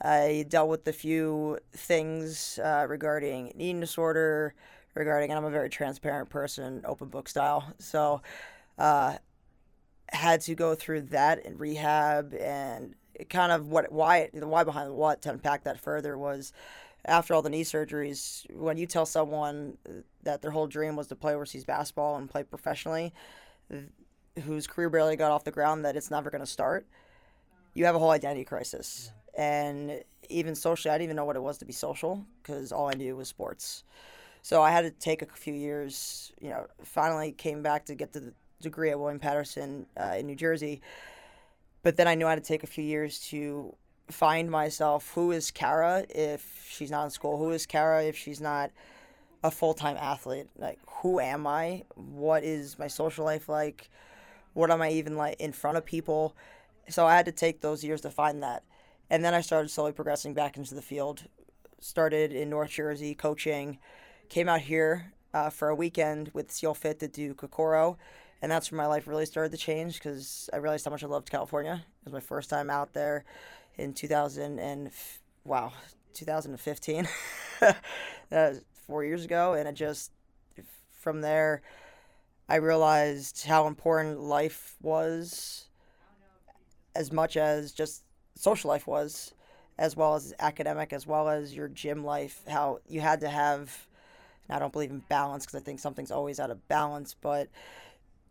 I 0.00 0.46
dealt 0.48 0.68
with 0.68 0.86
a 0.86 0.92
few 0.92 1.58
things 1.72 2.58
uh, 2.62 2.86
regarding 2.88 3.48
eating 3.56 3.80
disorder, 3.80 4.54
regarding, 4.94 5.30
and 5.30 5.38
I'm 5.38 5.44
a 5.44 5.50
very 5.50 5.68
transparent 5.68 6.30
person, 6.30 6.82
open 6.84 7.08
book 7.08 7.28
style. 7.28 7.72
So, 7.78 8.22
uh, 8.78 9.18
had 10.10 10.40
to 10.42 10.54
go 10.54 10.74
through 10.74 11.02
that 11.02 11.44
and 11.44 11.60
rehab 11.60 12.34
and 12.34 12.94
kind 13.28 13.52
of 13.52 13.68
what 13.68 13.92
why 13.92 14.30
the 14.32 14.46
why 14.46 14.64
behind 14.64 14.94
what 14.94 15.20
to 15.20 15.30
unpack 15.30 15.64
that 15.64 15.78
further 15.78 16.16
was 16.16 16.52
after 17.04 17.34
all 17.34 17.42
the 17.42 17.50
knee 17.50 17.64
surgeries 17.64 18.50
when 18.54 18.78
you 18.78 18.86
tell 18.86 19.04
someone 19.04 19.76
that 20.22 20.40
their 20.40 20.52
whole 20.52 20.66
dream 20.66 20.96
was 20.96 21.08
to 21.08 21.16
play 21.16 21.34
overseas 21.34 21.64
basketball 21.64 22.16
and 22.16 22.30
play 22.30 22.42
professionally 22.42 23.12
whose 24.40 24.66
career 24.66 24.90
barely 24.90 25.16
got 25.16 25.30
off 25.30 25.44
the 25.44 25.50
ground 25.50 25.84
that 25.84 25.96
it's 25.96 26.10
never 26.10 26.30
going 26.30 26.40
to 26.40 26.46
start, 26.46 26.86
you 27.74 27.84
have 27.84 27.94
a 27.94 27.98
whole 27.98 28.10
identity 28.10 28.44
crisis. 28.44 29.12
And 29.38 30.02
even 30.28 30.56
socially, 30.56 30.90
I 30.90 30.96
didn't 30.96 31.04
even 31.04 31.16
know 31.16 31.24
what 31.24 31.36
it 31.36 31.42
was 31.42 31.58
to 31.58 31.64
be 31.64 31.72
social 31.72 32.26
because 32.42 32.72
all 32.72 32.90
I 32.90 32.94
knew 32.94 33.16
was 33.16 33.28
sports. 33.28 33.84
So 34.42 34.60
I 34.60 34.72
had 34.72 34.82
to 34.82 34.90
take 34.90 35.22
a 35.22 35.26
few 35.26 35.54
years. 35.54 36.32
You 36.40 36.50
know, 36.50 36.66
finally 36.82 37.30
came 37.30 37.62
back 37.62 37.86
to 37.86 37.94
get 37.94 38.12
the 38.12 38.32
degree 38.60 38.90
at 38.90 38.98
William 38.98 39.20
Paterson 39.20 39.86
uh, 39.98 40.16
in 40.18 40.26
New 40.26 40.34
Jersey. 40.34 40.82
But 41.84 41.96
then 41.96 42.08
I 42.08 42.16
knew 42.16 42.26
I 42.26 42.30
had 42.30 42.42
to 42.42 42.48
take 42.48 42.64
a 42.64 42.66
few 42.66 42.82
years 42.82 43.20
to 43.28 43.76
find 44.10 44.50
myself. 44.50 45.12
Who 45.14 45.30
is 45.30 45.52
Kara 45.52 46.04
if 46.10 46.66
she's 46.68 46.90
not 46.90 47.04
in 47.04 47.10
school? 47.10 47.38
Who 47.38 47.52
is 47.52 47.64
Kara 47.64 48.02
if 48.02 48.16
she's 48.16 48.40
not 48.40 48.72
a 49.44 49.52
full 49.52 49.72
time 49.72 49.96
athlete? 50.00 50.48
Like, 50.58 50.80
who 51.02 51.20
am 51.20 51.46
I? 51.46 51.84
What 51.94 52.42
is 52.42 52.76
my 52.76 52.88
social 52.88 53.24
life 53.24 53.48
like? 53.48 53.88
What 54.54 54.72
am 54.72 54.82
I 54.82 54.90
even 54.90 55.16
like 55.16 55.38
in 55.38 55.52
front 55.52 55.76
of 55.76 55.84
people? 55.84 56.34
So 56.88 57.06
I 57.06 57.14
had 57.14 57.26
to 57.26 57.32
take 57.32 57.60
those 57.60 57.84
years 57.84 58.00
to 58.00 58.10
find 58.10 58.42
that. 58.42 58.64
And 59.10 59.24
then 59.24 59.34
I 59.34 59.40
started 59.40 59.70
slowly 59.70 59.92
progressing 59.92 60.34
back 60.34 60.56
into 60.56 60.74
the 60.74 60.82
field. 60.82 61.24
Started 61.80 62.32
in 62.32 62.50
North 62.50 62.70
Jersey 62.70 63.14
coaching, 63.14 63.78
came 64.28 64.48
out 64.48 64.62
here 64.62 65.12
uh, 65.32 65.50
for 65.50 65.68
a 65.68 65.74
weekend 65.74 66.30
with 66.34 66.50
Seal 66.50 66.74
Fit 66.74 66.98
to 67.00 67.08
do 67.08 67.34
Kokoro. 67.34 67.96
And 68.40 68.50
that's 68.50 68.70
when 68.70 68.76
my 68.76 68.86
life 68.86 69.06
really 69.06 69.26
started 69.26 69.50
to 69.52 69.58
change 69.58 69.94
because 69.94 70.48
I 70.52 70.56
realized 70.56 70.84
how 70.84 70.90
much 70.90 71.02
I 71.02 71.06
loved 71.06 71.30
California. 71.30 71.84
It 72.00 72.04
was 72.04 72.12
my 72.12 72.20
first 72.20 72.50
time 72.50 72.70
out 72.70 72.92
there 72.92 73.24
in 73.76 73.94
2000 73.94 74.58
and 74.58 74.90
wow, 75.44 75.72
2015. 76.14 77.08
that 77.60 77.76
was 78.30 78.62
four 78.86 79.04
years 79.04 79.24
ago, 79.24 79.54
and 79.54 79.68
it 79.68 79.74
just 79.74 80.12
from 80.98 81.20
there, 81.20 81.62
I 82.48 82.56
realized 82.56 83.44
how 83.46 83.66
important 83.66 84.20
life 84.20 84.76
was, 84.82 85.68
as 86.94 87.12
much 87.12 87.36
as 87.36 87.72
just 87.72 88.02
social 88.38 88.68
life 88.68 88.86
was, 88.86 89.34
as 89.78 89.96
well 89.96 90.14
as 90.14 90.34
academic, 90.38 90.92
as 90.92 91.06
well 91.06 91.28
as 91.28 91.54
your 91.54 91.68
gym 91.68 92.04
life. 92.04 92.42
How 92.48 92.80
you 92.88 93.00
had 93.00 93.20
to 93.20 93.28
have. 93.28 93.86
And 94.48 94.56
I 94.56 94.58
don't 94.58 94.72
believe 94.72 94.90
in 94.90 95.02
balance 95.08 95.44
because 95.44 95.60
I 95.60 95.64
think 95.64 95.78
something's 95.78 96.10
always 96.10 96.40
out 96.40 96.50
of 96.50 96.66
balance, 96.68 97.14
but 97.20 97.48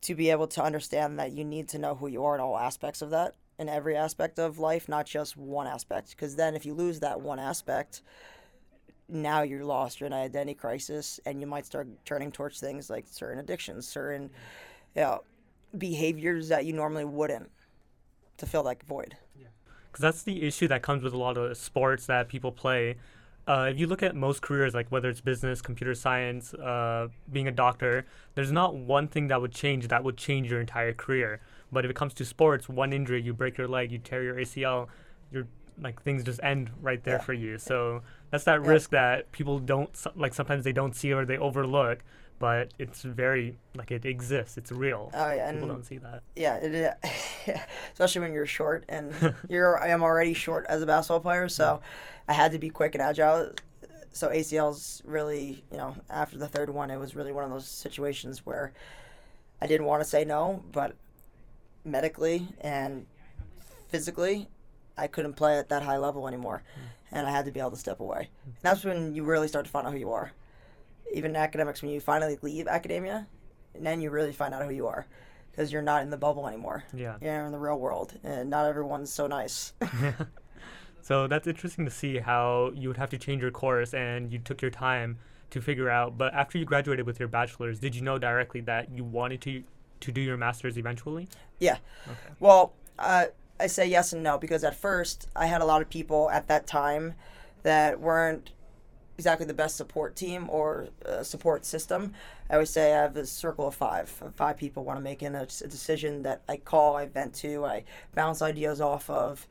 to 0.01 0.15
be 0.15 0.29
able 0.31 0.47
to 0.47 0.63
understand 0.63 1.19
that 1.19 1.31
you 1.31 1.43
need 1.43 1.69
to 1.69 1.77
know 1.77 1.95
who 1.95 2.07
you 2.07 2.23
are 2.23 2.35
in 2.35 2.41
all 2.41 2.57
aspects 2.57 3.01
of 3.01 3.09
that 3.11 3.35
in 3.59 3.69
every 3.69 3.95
aspect 3.95 4.39
of 4.39 4.59
life, 4.59 4.87
not 4.87 5.05
just 5.05 5.35
one 5.35 5.67
aspect. 5.67 6.11
Because 6.11 6.35
then, 6.35 6.55
if 6.55 6.65
you 6.65 6.73
lose 6.73 6.99
that 6.99 7.21
one 7.21 7.39
aspect, 7.39 8.01
now 9.09 9.41
you're 9.41 9.65
lost. 9.65 9.99
You're 9.99 10.07
in 10.07 10.13
an 10.13 10.19
identity 10.19 10.53
crisis, 10.53 11.19
and 11.25 11.41
you 11.41 11.47
might 11.47 11.65
start 11.65 11.87
turning 12.05 12.31
towards 12.31 12.59
things 12.59 12.89
like 12.89 13.05
certain 13.09 13.39
addictions, 13.39 13.87
certain 13.87 14.29
you 14.95 15.01
know, 15.01 15.23
behaviors 15.77 16.49
that 16.49 16.65
you 16.65 16.73
normally 16.73 17.05
wouldn't 17.05 17.49
to 18.37 18.45
fill 18.45 18.63
that 18.63 18.83
void. 18.83 19.15
Because 19.97 20.13
that's 20.13 20.23
the 20.25 20.43
issue 20.45 20.67
that 20.67 20.83
comes 20.83 21.01
with 21.01 21.13
a 21.13 21.17
lot 21.17 21.37
of 21.39 21.57
sports 21.57 22.05
that 22.05 22.27
people 22.27 22.51
play. 22.51 22.97
Uh, 23.47 23.69
if 23.71 23.79
you 23.79 23.87
look 23.87 24.03
at 24.03 24.15
most 24.15 24.43
careers, 24.43 24.75
like 24.75 24.91
whether 24.91 25.09
it's 25.09 25.21
business, 25.21 25.59
computer 25.59 25.95
science, 25.95 26.53
uh, 26.53 27.07
being 27.31 27.47
a 27.47 27.51
doctor, 27.51 28.05
there's 28.35 28.51
not 28.51 28.75
one 28.75 29.07
thing 29.07 29.27
that 29.29 29.41
would 29.41 29.51
change 29.51 29.87
that 29.87 30.03
would 30.03 30.15
change 30.15 30.51
your 30.51 30.59
entire 30.61 30.93
career. 30.93 31.41
But 31.71 31.83
if 31.83 31.89
it 31.89 31.95
comes 31.95 32.13
to 32.13 32.25
sports, 32.25 32.69
one 32.69 32.93
injury, 32.93 33.23
you 33.23 33.33
break 33.33 33.57
your 33.57 33.67
leg, 33.67 33.91
you 33.91 33.97
tear 33.97 34.21
your 34.21 34.35
ACL, 34.35 34.87
you're 35.31 35.47
like 35.81 35.99
things 36.03 36.23
just 36.23 36.39
end 36.43 36.69
right 36.79 37.03
there 37.03 37.15
Yeah. 37.15 37.21
for 37.21 37.33
you. 37.33 37.57
So 37.57 38.03
that's 38.29 38.43
that 38.43 38.61
Yeah. 38.61 38.69
risk 38.69 38.91
that 38.91 39.31
people 39.31 39.57
don't 39.57 39.89
like. 40.15 40.35
Sometimes 40.35 40.63
they 40.63 40.73
don't 40.73 40.95
see 40.95 41.11
or 41.11 41.25
they 41.25 41.39
overlook, 41.39 42.03
but 42.39 42.71
it's 42.77 43.01
very 43.01 43.57
like 43.75 43.91
it 43.91 44.05
exists. 44.05 44.57
It's 44.57 44.71
real. 44.71 45.11
Oh 45.13 45.31
yeah, 45.31 45.51
people 45.51 45.67
don't 45.67 45.85
see 45.85 45.97
that. 45.97 46.23
yeah, 46.35 46.55
it, 46.55 47.59
especially 47.93 48.21
when 48.21 48.33
you're 48.33 48.45
short, 48.45 48.85
and 48.89 49.13
you're 49.49 49.81
I 49.81 49.89
am 49.89 50.03
already 50.03 50.33
short 50.33 50.65
as 50.69 50.81
a 50.81 50.85
basketball 50.85 51.19
player, 51.19 51.49
so 51.49 51.81
I 52.27 52.33
had 52.33 52.51
to 52.51 52.59
be 52.59 52.69
quick 52.69 52.95
and 52.95 53.01
agile. 53.01 53.51
So 54.11 54.29
ACLs 54.29 55.01
really, 55.05 55.63
you 55.71 55.77
know, 55.77 55.95
after 56.09 56.37
the 56.37 56.47
third 56.47 56.69
one, 56.69 56.89
it 56.89 56.97
was 56.97 57.15
really 57.15 57.31
one 57.31 57.43
of 57.43 57.51
those 57.51 57.67
situations 57.67 58.45
where 58.45 58.73
I 59.61 59.67
didn't 59.67 59.85
want 59.85 60.01
to 60.01 60.09
say 60.09 60.25
no, 60.25 60.63
but 60.71 60.95
medically 61.85 62.47
and 62.61 63.05
physically, 63.89 64.47
I 64.97 65.07
couldn't 65.07 65.33
play 65.33 65.57
at 65.57 65.69
that 65.69 65.83
high 65.83 65.97
level 65.97 66.27
anymore, 66.27 66.63
hmm. 66.75 67.15
and 67.15 67.27
I 67.27 67.31
had 67.31 67.45
to 67.45 67.51
be 67.51 67.59
able 67.59 67.71
to 67.71 67.77
step 67.77 67.99
away. 67.99 68.29
And 68.45 68.55
that's 68.61 68.83
when 68.83 69.13
you 69.13 69.23
really 69.23 69.47
start 69.47 69.65
to 69.65 69.71
find 69.71 69.87
out 69.87 69.93
who 69.93 69.99
you 69.99 70.11
are. 70.11 70.31
Even 71.13 71.35
academics, 71.35 71.81
when 71.81 71.91
you 71.91 71.99
finally 71.99 72.37
leave 72.41 72.67
academia, 72.67 73.27
and 73.73 73.85
then 73.85 74.01
you 74.01 74.09
really 74.09 74.33
find 74.33 74.53
out 74.53 74.63
who 74.63 74.71
you 74.71 74.87
are, 74.87 75.05
because 75.51 75.71
you're 75.71 75.81
not 75.81 76.01
in 76.01 76.09
the 76.09 76.17
bubble 76.17 76.47
anymore. 76.47 76.83
Yeah. 76.93 77.17
You're 77.21 77.45
in 77.45 77.51
the 77.51 77.59
real 77.59 77.79
world, 77.79 78.13
and 78.23 78.49
not 78.49 78.65
everyone's 78.67 79.11
so 79.11 79.27
nice. 79.27 79.73
So 81.07 81.25
that's 81.25 81.47
interesting 81.47 81.85
to 81.85 81.91
see 81.91 82.17
how 82.17 82.73
you 82.75 82.89
would 82.89 82.97
have 82.97 83.09
to 83.11 83.17
change 83.17 83.41
your 83.41 83.49
course 83.49 83.93
and 83.93 84.29
you 84.29 84.39
took 84.39 84.61
your 84.61 84.71
time 84.71 85.19
to 85.51 85.61
figure 85.61 85.89
out. 85.89 86.17
But 86.17 86.33
after 86.33 86.57
you 86.57 86.65
graduated 86.65 87.05
with 87.05 87.17
your 87.17 87.29
bachelor's, 87.29 87.79
did 87.79 87.95
you 87.95 88.01
know 88.01 88.17
directly 88.17 88.59
that 88.61 88.91
you 88.91 89.05
wanted 89.05 89.39
to 89.43 89.63
to 90.01 90.11
do 90.11 90.19
your 90.19 90.35
master's 90.35 90.77
eventually? 90.77 91.29
Yeah. 91.59 91.77
Okay. 92.05 92.35
Well, 92.41 92.73
uh, 92.99 93.27
I 93.57 93.67
say 93.67 93.87
yes 93.87 94.11
and 94.11 94.21
no 94.21 94.37
because 94.37 94.65
at 94.65 94.75
first 94.75 95.29
I 95.33 95.45
had 95.45 95.61
a 95.61 95.65
lot 95.65 95.81
of 95.81 95.89
people 95.89 96.29
at 96.29 96.49
that 96.49 96.67
time 96.67 97.13
that 97.63 98.01
weren't 98.01 98.51
exactly 99.17 99.45
the 99.45 99.53
best 99.53 99.75
support 99.75 100.15
team 100.15 100.47
or 100.49 100.89
uh, 101.05 101.23
support 101.23 101.65
system. 101.65 102.13
I 102.49 102.53
always 102.53 102.69
say 102.69 102.93
I 102.93 103.01
have 103.01 103.17
a 103.17 103.25
circle 103.25 103.67
of 103.67 103.75
five. 103.75 104.09
Five 104.35 104.57
people 104.57 104.83
want 104.83 104.97
to 104.97 105.03
make 105.03 105.23
in 105.23 105.35
a, 105.35 105.43
a 105.43 105.67
decision 105.67 106.23
that 106.23 106.43
I 106.47 106.57
call, 106.57 106.95
I 106.95 107.07
vent 107.07 107.33
to, 107.35 107.65
I 107.65 107.83
bounce 108.13 108.41
ideas 108.41 108.79
off 108.79 109.09
of. 109.09 109.47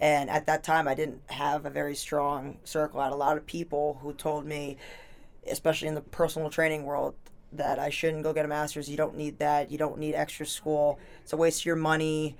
And 0.00 0.30
at 0.30 0.46
that 0.46 0.64
time, 0.64 0.88
I 0.88 0.94
didn't 0.94 1.20
have 1.26 1.64
a 1.64 1.70
very 1.70 1.94
strong 1.94 2.58
circle. 2.64 3.00
I 3.00 3.04
had 3.04 3.12
a 3.12 3.16
lot 3.16 3.36
of 3.36 3.46
people 3.46 3.98
who 4.02 4.12
told 4.12 4.44
me, 4.44 4.76
especially 5.46 5.88
in 5.88 5.94
the 5.94 6.00
personal 6.00 6.50
training 6.50 6.84
world, 6.84 7.14
that 7.52 7.78
I 7.78 7.90
shouldn't 7.90 8.22
go 8.22 8.32
get 8.32 8.44
a 8.44 8.48
master's. 8.48 8.88
You 8.88 8.96
don't 8.96 9.16
need 9.16 9.38
that. 9.38 9.70
You 9.70 9.78
don't 9.78 9.98
need 9.98 10.14
extra 10.14 10.46
school. 10.46 10.98
It's 11.22 11.32
a 11.32 11.36
waste 11.36 11.60
of 11.60 11.66
your 11.66 11.76
money. 11.76 12.36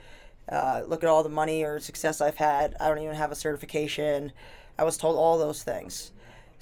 Uh, 0.49 0.83
look 0.87 1.05
at 1.05 1.09
all 1.09 1.23
the 1.23 1.29
money 1.29 1.63
or 1.63 1.79
success 1.79 2.21
I've 2.21 2.37
had. 2.37 2.75
I 2.81 2.89
don't 2.89 2.99
even 2.99 3.15
have 3.15 3.31
a 3.31 3.37
certification. 3.37 4.33
I 4.79 4.85
was 4.85 4.97
told 4.97 5.17
all 5.17 5.39
those 5.39 5.63
things. 5.63 6.13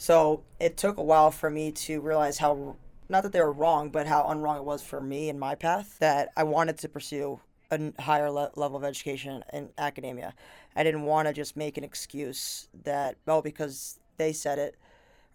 So 0.01 0.45
it 0.59 0.79
took 0.79 0.97
a 0.97 1.03
while 1.03 1.31
for 1.31 1.51
me 1.51 1.71
to 1.73 2.01
realize 2.01 2.39
how, 2.39 2.77
not 3.11 3.23
that 3.23 3.33
they 3.33 3.41
were 3.43 3.53
wrong, 3.53 3.91
but 3.91 4.07
how 4.07 4.25
unwrong 4.25 4.57
it 4.57 4.65
was 4.65 4.83
for 4.83 4.99
me 4.99 5.29
in 5.29 5.39
my 5.39 5.55
path 5.55 5.99
that 5.99 6.31
I 6.35 6.43
wanted 6.45 6.79
to 6.79 6.89
pursue 6.89 7.41
a 7.71 7.93
higher 8.01 8.31
le- 8.31 8.51
level 8.57 8.79
of 8.79 8.85
education 8.85 9.45
in 9.53 9.69
academia. 9.77 10.33
I 10.75 10.85
didn't 10.85 11.03
want 11.03 11.29
to 11.29 11.35
just 11.35 11.55
make 11.55 11.77
an 11.77 11.85
excuse 11.85 12.67
that, 12.85 13.19
well, 13.27 13.43
because 13.43 14.01
they 14.17 14.33
said 14.33 14.59
it 14.59 14.77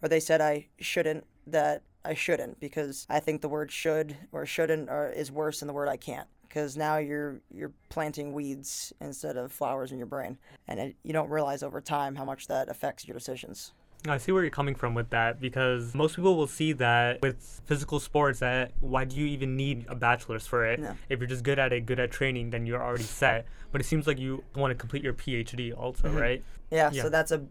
or 0.02 0.10
they 0.10 0.20
said 0.20 0.42
I 0.42 0.66
shouldn't, 0.80 1.26
that 1.46 1.84
I 2.04 2.16
shouldn't 2.16 2.60
because 2.60 3.06
I 3.08 3.20
think 3.20 3.42
the 3.42 3.50
word 3.50 3.72
should 3.72 4.18
or 4.32 4.48
shouldn't 4.48 4.90
is 5.16 5.32
worse 5.32 5.60
than 5.60 5.68
the 5.68 5.74
word 5.74 5.90
I 5.90 5.98
can't 5.98 6.28
because 6.42 6.76
now 6.76 6.98
you're 6.98 7.40
you're 7.54 7.74
planting 7.90 8.34
weeds 8.34 8.94
instead 9.00 9.38
of 9.38 9.52
flowers 9.52 9.92
in 9.92 10.00
your 10.00 10.08
brain 10.08 10.40
and 10.68 10.80
it, 10.80 10.96
you 11.04 11.14
don't 11.14 11.30
realize 11.30 11.62
over 11.62 11.82
time 11.82 12.16
how 12.16 12.26
much 12.26 12.48
that 12.48 12.68
affects 12.68 13.08
your 13.08 13.16
decisions. 13.16 13.74
I 14.12 14.18
see 14.18 14.32
where 14.32 14.44
you're 14.44 14.52
coming 14.52 14.76
from 14.76 14.94
with 14.94 15.10
that 15.12 15.40
because 15.40 15.94
most 15.94 16.16
people 16.16 16.36
will 16.36 16.48
see 16.48 16.74
that 16.74 17.22
with 17.22 17.62
physical 17.66 18.00
sports 18.00 18.40
that 18.40 18.72
why 18.80 19.06
do 19.06 19.16
you 19.16 19.26
even 19.28 19.56
need 19.56 19.86
a 19.88 19.96
bachelor's 19.96 20.46
for 20.46 20.66
it? 20.66 20.80
No. 20.80 20.96
If 21.10 21.20
you're 21.20 21.28
just 21.28 21.44
good 21.44 21.60
at 21.60 21.74
it, 21.74 21.86
good 21.86 22.00
at 22.00 22.12
training, 22.12 22.50
then 22.50 22.66
you're 22.66 22.82
already 22.82 23.04
set. 23.04 23.46
But 23.72 23.82
it 23.82 23.86
seems 23.86 24.08
like 24.08 24.20
you 24.20 24.44
want 24.56 24.72
to 24.72 24.76
complete 24.76 25.04
your 25.04 25.14
PhD 25.14 25.78
also, 25.78 26.08
mm-hmm. 26.08 26.18
right? 26.18 26.44
Yeah, 26.72 26.90
Yeah. 26.92 27.04
so 27.04 27.10
that's 27.10 27.32
a 27.32 27.44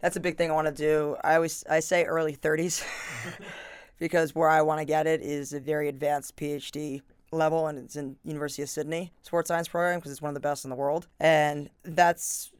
that's 0.00 0.16
a 0.16 0.20
big 0.20 0.36
thing 0.36 0.50
I 0.50 0.54
want 0.54 0.66
to 0.66 0.72
do. 0.72 1.16
I 1.24 1.36
always 1.36 1.64
I 1.68 1.80
say 1.80 2.04
early 2.04 2.36
30s 2.36 2.84
because 3.98 4.34
where 4.34 4.48
I 4.48 4.62
want 4.62 4.80
to 4.80 4.84
get 4.84 5.06
it 5.06 5.22
is 5.22 5.52
a 5.52 5.60
very 5.60 5.88
advanced 5.88 6.36
PhD 6.36 7.02
level 7.30 7.66
and 7.66 7.78
it's 7.78 7.96
in 7.96 8.16
University 8.24 8.62
of 8.62 8.70
Sydney 8.70 9.12
sports 9.22 9.48
science 9.48 9.68
program 9.68 9.98
because 9.98 10.12
it's 10.12 10.22
one 10.22 10.30
of 10.30 10.34
the 10.34 10.40
best 10.40 10.64
in 10.64 10.70
the 10.70 10.76
world. 10.76 11.06
And 11.20 11.70
that's 11.82 12.52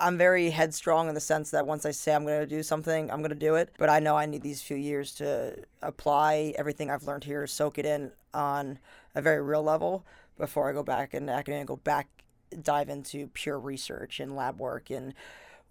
I'm 0.00 0.18
very 0.18 0.50
headstrong 0.50 1.08
in 1.08 1.14
the 1.14 1.20
sense 1.20 1.50
that 1.52 1.66
once 1.66 1.86
I 1.86 1.92
say 1.92 2.14
I'm 2.14 2.24
going 2.24 2.40
to 2.40 2.46
do 2.46 2.62
something, 2.62 3.10
I'm 3.10 3.20
going 3.20 3.30
to 3.30 3.36
do 3.36 3.54
it. 3.54 3.70
But 3.78 3.90
I 3.90 4.00
know 4.00 4.16
I 4.16 4.26
need 4.26 4.42
these 4.42 4.60
few 4.60 4.76
years 4.76 5.14
to 5.16 5.56
apply 5.82 6.54
everything 6.58 6.90
I've 6.90 7.04
learned 7.04 7.24
here, 7.24 7.46
soak 7.46 7.78
it 7.78 7.86
in 7.86 8.10
on 8.32 8.78
a 9.14 9.22
very 9.22 9.40
real 9.40 9.62
level 9.62 10.04
before 10.36 10.68
I 10.68 10.72
go 10.72 10.82
back 10.82 11.14
into 11.14 11.32
academia 11.32 11.60
and 11.60 11.68
go 11.68 11.76
back 11.76 12.08
dive 12.62 12.88
into 12.88 13.28
pure 13.28 13.58
research 13.58 14.20
and 14.20 14.36
lab 14.36 14.58
work 14.58 14.90
and 14.90 15.14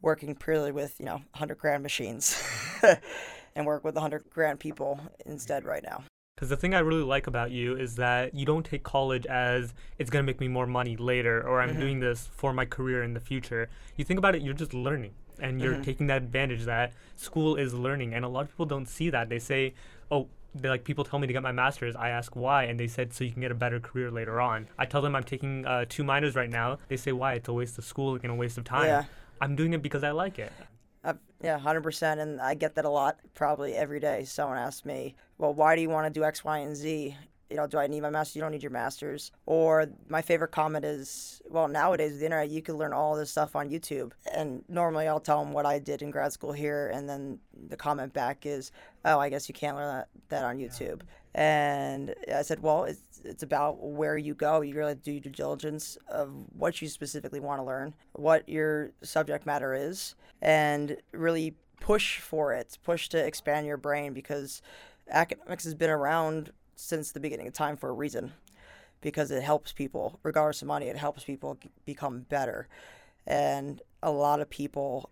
working 0.02 0.36
purely 0.36 0.72
with 0.72 0.96
you 1.00 1.06
know 1.06 1.16
100 1.16 1.58
grand 1.58 1.84
machines 1.84 2.42
and 3.56 3.66
work 3.66 3.84
with 3.84 3.96
100 3.96 4.26
grand 4.30 4.60
people 4.60 5.00
instead 5.26 5.64
right 5.64 5.84
now 5.84 6.04
Because 6.36 6.50
the 6.50 6.58
thing 6.58 6.74
I 6.74 6.80
really 6.80 7.04
like 7.04 7.28
about 7.28 7.52
you 7.52 7.78
is 7.78 7.96
that 7.96 8.34
you 8.34 8.46
don't 8.46 8.66
take 8.66 8.84
college 8.84 9.26
as 9.28 9.74
it's 9.98 10.10
going 10.10 10.26
to 10.26 10.26
make 10.26 10.42
me 10.42 10.50
more 10.50 10.68
money 10.68 10.98
later 10.98 11.42
or 11.48 11.62
I'm 11.62 11.80
doing 11.80 12.00
this 12.00 12.28
for 12.36 12.52
my 12.52 12.66
career 12.66 13.04
in 13.04 13.14
the 13.14 13.20
future. 13.20 13.70
You 13.96 14.04
think 14.04 14.18
about 14.18 14.36
it, 14.36 14.42
you're 14.42 14.54
just 14.54 14.74
learning 14.74 15.14
and 15.40 15.62
you're 15.62 15.78
taking 15.84 16.08
that 16.08 16.18
advantage 16.18 16.66
that 16.66 16.92
school 17.16 17.56
is 17.56 17.74
learning. 17.74 18.14
And 18.14 18.26
a 18.26 18.28
lot 18.28 18.42
of 18.42 18.50
people 18.50 18.66
don't 18.66 18.88
see 18.88 19.10
that. 19.12 19.30
They 19.30 19.40
say, 19.40 19.74
oh, 20.12 20.28
they 20.56 20.70
like 20.70 20.84
people 20.84 21.04
tell 21.04 21.18
me 21.18 21.28
to 21.28 21.34
get 21.34 21.44
my 21.44 21.52
master's. 21.52 21.96
I 21.96 22.10
ask 22.10 22.36
why, 22.36 22.66
and 22.66 22.80
they 22.80 22.88
said 22.88 23.14
so 23.14 23.24
you 23.24 23.32
can 23.32 23.42
get 23.42 23.52
a 23.52 23.56
better 23.56 23.80
career 23.80 24.12
later 24.12 24.42
on. 24.42 24.68
I 24.78 24.86
tell 24.86 25.02
them 25.02 25.16
I'm 25.16 25.24
taking 25.24 25.66
uh, 25.66 25.86
two 25.88 26.04
minors 26.04 26.36
right 26.36 26.50
now. 26.50 26.78
They 26.90 26.98
say 26.98 27.12
why? 27.12 27.34
It's 27.34 27.48
a 27.48 27.54
waste 27.54 27.78
of 27.78 27.86
school 27.86 28.20
and 28.22 28.32
a 28.32 28.36
waste 28.36 28.58
of 28.58 28.64
time. 28.64 28.86
Yeah. 28.86 29.04
I'm 29.42 29.56
doing 29.56 29.74
it 29.74 29.82
because 29.82 30.04
I 30.04 30.12
like 30.12 30.40
it. 30.40 30.52
Uh, 31.04 31.14
yeah 31.42 31.60
100% 31.60 32.20
and 32.22 32.40
i 32.40 32.54
get 32.54 32.76
that 32.76 32.86
a 32.86 32.90
lot 32.90 33.18
probably 33.34 33.74
every 33.74 34.00
day. 34.00 34.24
Someone 34.24 34.58
asks 34.58 34.86
me 34.86 35.16
well 35.38 35.54
why 35.54 35.76
do 35.76 35.82
you 35.82 35.90
want 35.90 36.12
to 36.12 36.20
do 36.20 36.24
x 36.24 36.44
y 36.44 36.60
and 36.60 36.76
z? 36.76 37.16
You 37.50 37.58
know 37.58 37.68
do 37.68 37.78
i 37.78 37.88
need 37.88 38.02
my 38.02 38.10
master's 38.10 38.36
you 38.38 38.42
don't 38.42 38.52
need 38.52 38.64
your 38.64 38.72
master's. 38.72 39.32
Or 39.46 39.88
my 40.08 40.22
favorite 40.22 40.52
comment 40.52 40.86
is 40.86 41.42
well 41.50 41.68
nowadays 41.68 42.12
with 42.12 42.20
the 42.20 42.26
internet 42.26 42.50
you 42.50 42.62
can 42.62 42.78
learn 42.78 42.94
all 42.94 43.16
this 43.16 43.32
stuff 43.32 43.56
on 43.56 43.70
youtube. 43.70 44.12
And 44.34 44.64
normally 44.70 45.08
i'll 45.08 45.20
tell 45.20 45.44
them 45.44 45.52
what 45.52 45.66
i 45.66 45.78
did 45.78 46.02
in 46.02 46.10
grad 46.10 46.32
school 46.32 46.54
here 46.54 46.90
and 46.94 47.10
then 47.10 47.40
the 47.68 47.76
comment 47.76 48.14
back 48.14 48.46
is 48.46 48.72
oh 49.04 49.20
i 49.20 49.28
guess 49.30 49.50
you 49.50 49.54
can't 49.54 49.76
learn 49.76 49.94
that, 49.94 50.08
that 50.30 50.46
on 50.46 50.58
youtube 50.58 51.02
and 51.36 52.14
i 52.34 52.42
said 52.42 52.62
well 52.62 52.84
it's, 52.84 53.02
it's 53.24 53.44
about 53.44 53.82
where 53.82 54.18
you 54.18 54.34
go. 54.34 54.62
You 54.62 54.76
really 54.76 54.96
do 54.96 55.20
due 55.20 55.30
diligence 55.30 55.98
of 56.08 56.32
what 56.56 56.82
you 56.82 56.88
specifically 56.88 57.40
want 57.40 57.60
to 57.60 57.66
learn 57.66 57.94
what 58.14 58.48
your 58.48 58.92
subject 59.02 59.46
matter 59.46 59.74
is 59.74 60.16
and 60.42 60.98
really 61.12 61.56
push 61.80 62.20
for 62.20 62.54
it. 62.54 62.78
Push 62.84 63.10
to 63.10 63.18
expand 63.26 63.66
your 63.66 63.78
brain 63.78 64.14
because 64.14 64.62
academics 65.10 65.64
has 65.64 65.74
been 65.74 65.90
around 65.90 66.52
since 66.76 67.12
the 67.12 67.20
beginning 67.20 67.48
of 67.48 67.54
time 67.54 67.78
for 67.78 67.90
a 67.90 67.94
reason 67.94 68.34
because 69.02 69.32
it 69.32 69.44
helps 69.44 69.72
people. 69.72 70.20
Regardless 70.24 70.62
of 70.62 70.68
money 70.68 70.88
it 70.88 70.98
helps 70.98 71.24
people 71.24 71.58
become 71.86 72.22
better. 72.22 72.68
And 73.26 73.82
a 74.02 74.12
lot 74.12 74.42
of 74.42 74.50
people 74.50 75.10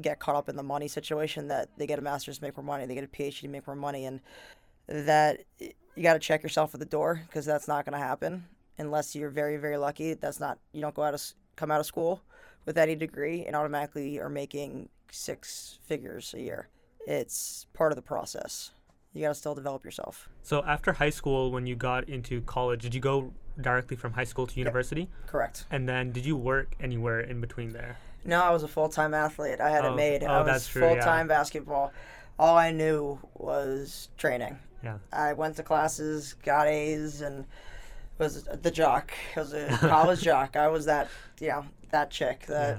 get 0.00 0.18
caught 0.18 0.34
up 0.34 0.48
in 0.48 0.56
the 0.56 0.62
money 0.62 0.88
situation 0.88 1.48
that 1.48 1.68
they 1.76 1.86
get 1.86 1.98
a 1.98 2.02
master's 2.02 2.38
to 2.38 2.44
make 2.44 2.56
more 2.56 2.64
money 2.64 2.86
they 2.86 2.94
get 2.94 3.04
a 3.04 3.06
phd 3.06 3.40
to 3.40 3.46
make 3.46 3.64
more 3.66 3.76
money 3.76 4.06
and 4.06 4.20
that 4.88 5.40
you 5.60 6.02
got 6.02 6.14
to 6.14 6.18
check 6.18 6.42
yourself 6.42 6.74
at 6.74 6.80
the 6.80 6.86
door 6.86 7.22
because 7.26 7.44
that's 7.46 7.68
not 7.68 7.84
going 7.84 7.92
to 7.98 8.04
happen 8.04 8.44
unless 8.78 9.14
you're 9.14 9.30
very 9.30 9.56
very 9.56 9.76
lucky 9.76 10.14
that's 10.14 10.40
not 10.40 10.58
you 10.72 10.80
don't 10.80 10.94
go 10.94 11.02
out 11.02 11.14
of 11.14 11.22
come 11.56 11.70
out 11.70 11.80
of 11.80 11.86
school 11.86 12.22
with 12.64 12.76
any 12.78 12.94
degree 12.94 13.44
and 13.44 13.54
automatically 13.54 14.18
are 14.18 14.28
making 14.28 14.88
six 15.10 15.78
figures 15.84 16.34
a 16.34 16.40
year 16.40 16.68
it's 17.06 17.66
part 17.74 17.92
of 17.92 17.96
the 17.96 18.02
process 18.02 18.70
you 19.12 19.20
got 19.22 19.28
to 19.28 19.34
still 19.34 19.54
develop 19.54 19.84
yourself 19.84 20.28
So 20.42 20.64
after 20.64 20.92
high 20.94 21.10
school, 21.10 21.52
when 21.52 21.66
you 21.66 21.76
got 21.76 22.08
into 22.08 22.40
college, 22.42 22.80
did 22.80 22.94
you 22.94 23.00
go 23.00 23.34
directly 23.60 23.94
from 23.94 24.14
high 24.14 24.24
school 24.24 24.46
to 24.46 24.58
university, 24.58 25.10
Correct. 25.26 25.66
and 25.70 25.86
then 25.86 26.12
did 26.12 26.24
you 26.24 26.34
work 26.34 26.74
anywhere 26.80 27.20
in 27.20 27.38
between 27.42 27.74
there? 27.74 27.98
No, 28.24 28.42
I 28.42 28.48
was 28.50 28.62
a 28.62 28.68
full 28.68 28.88
time 28.88 29.12
athlete. 29.12 29.60
I 29.60 29.68
had 29.68 29.84
Oh, 29.84 29.92
it 29.92 29.96
made. 29.96 30.22
oh, 30.24 30.28
I 30.28 30.38
was 30.38 30.46
that's 30.46 30.68
true, 30.68 30.82
yeah. 30.82 30.94
full 30.94 31.02
time 31.02 31.28
basketball. 31.28 31.92
All 32.38 32.56
I 32.56 32.70
knew 32.70 33.18
was 33.34 34.08
training. 34.16 34.58
Yeah. 34.82 34.98
I 35.12 35.32
went 35.32 35.56
to 35.56 35.62
classes, 35.62 36.34
got 36.44 36.66
A's, 36.66 37.20
and 37.20 37.44
was 38.18 38.44
the 38.44 38.70
jock. 38.70 39.12
I 39.36 39.40
was 39.40 39.52
a 39.52 39.68
college 39.80 40.22
jock. 40.22 40.56
I 40.56 40.68
was 40.68 40.84
that, 40.86 41.08
you 41.40 41.48
know, 41.48 41.64
that 41.90 42.10
chick. 42.10 42.46
That 42.46 42.78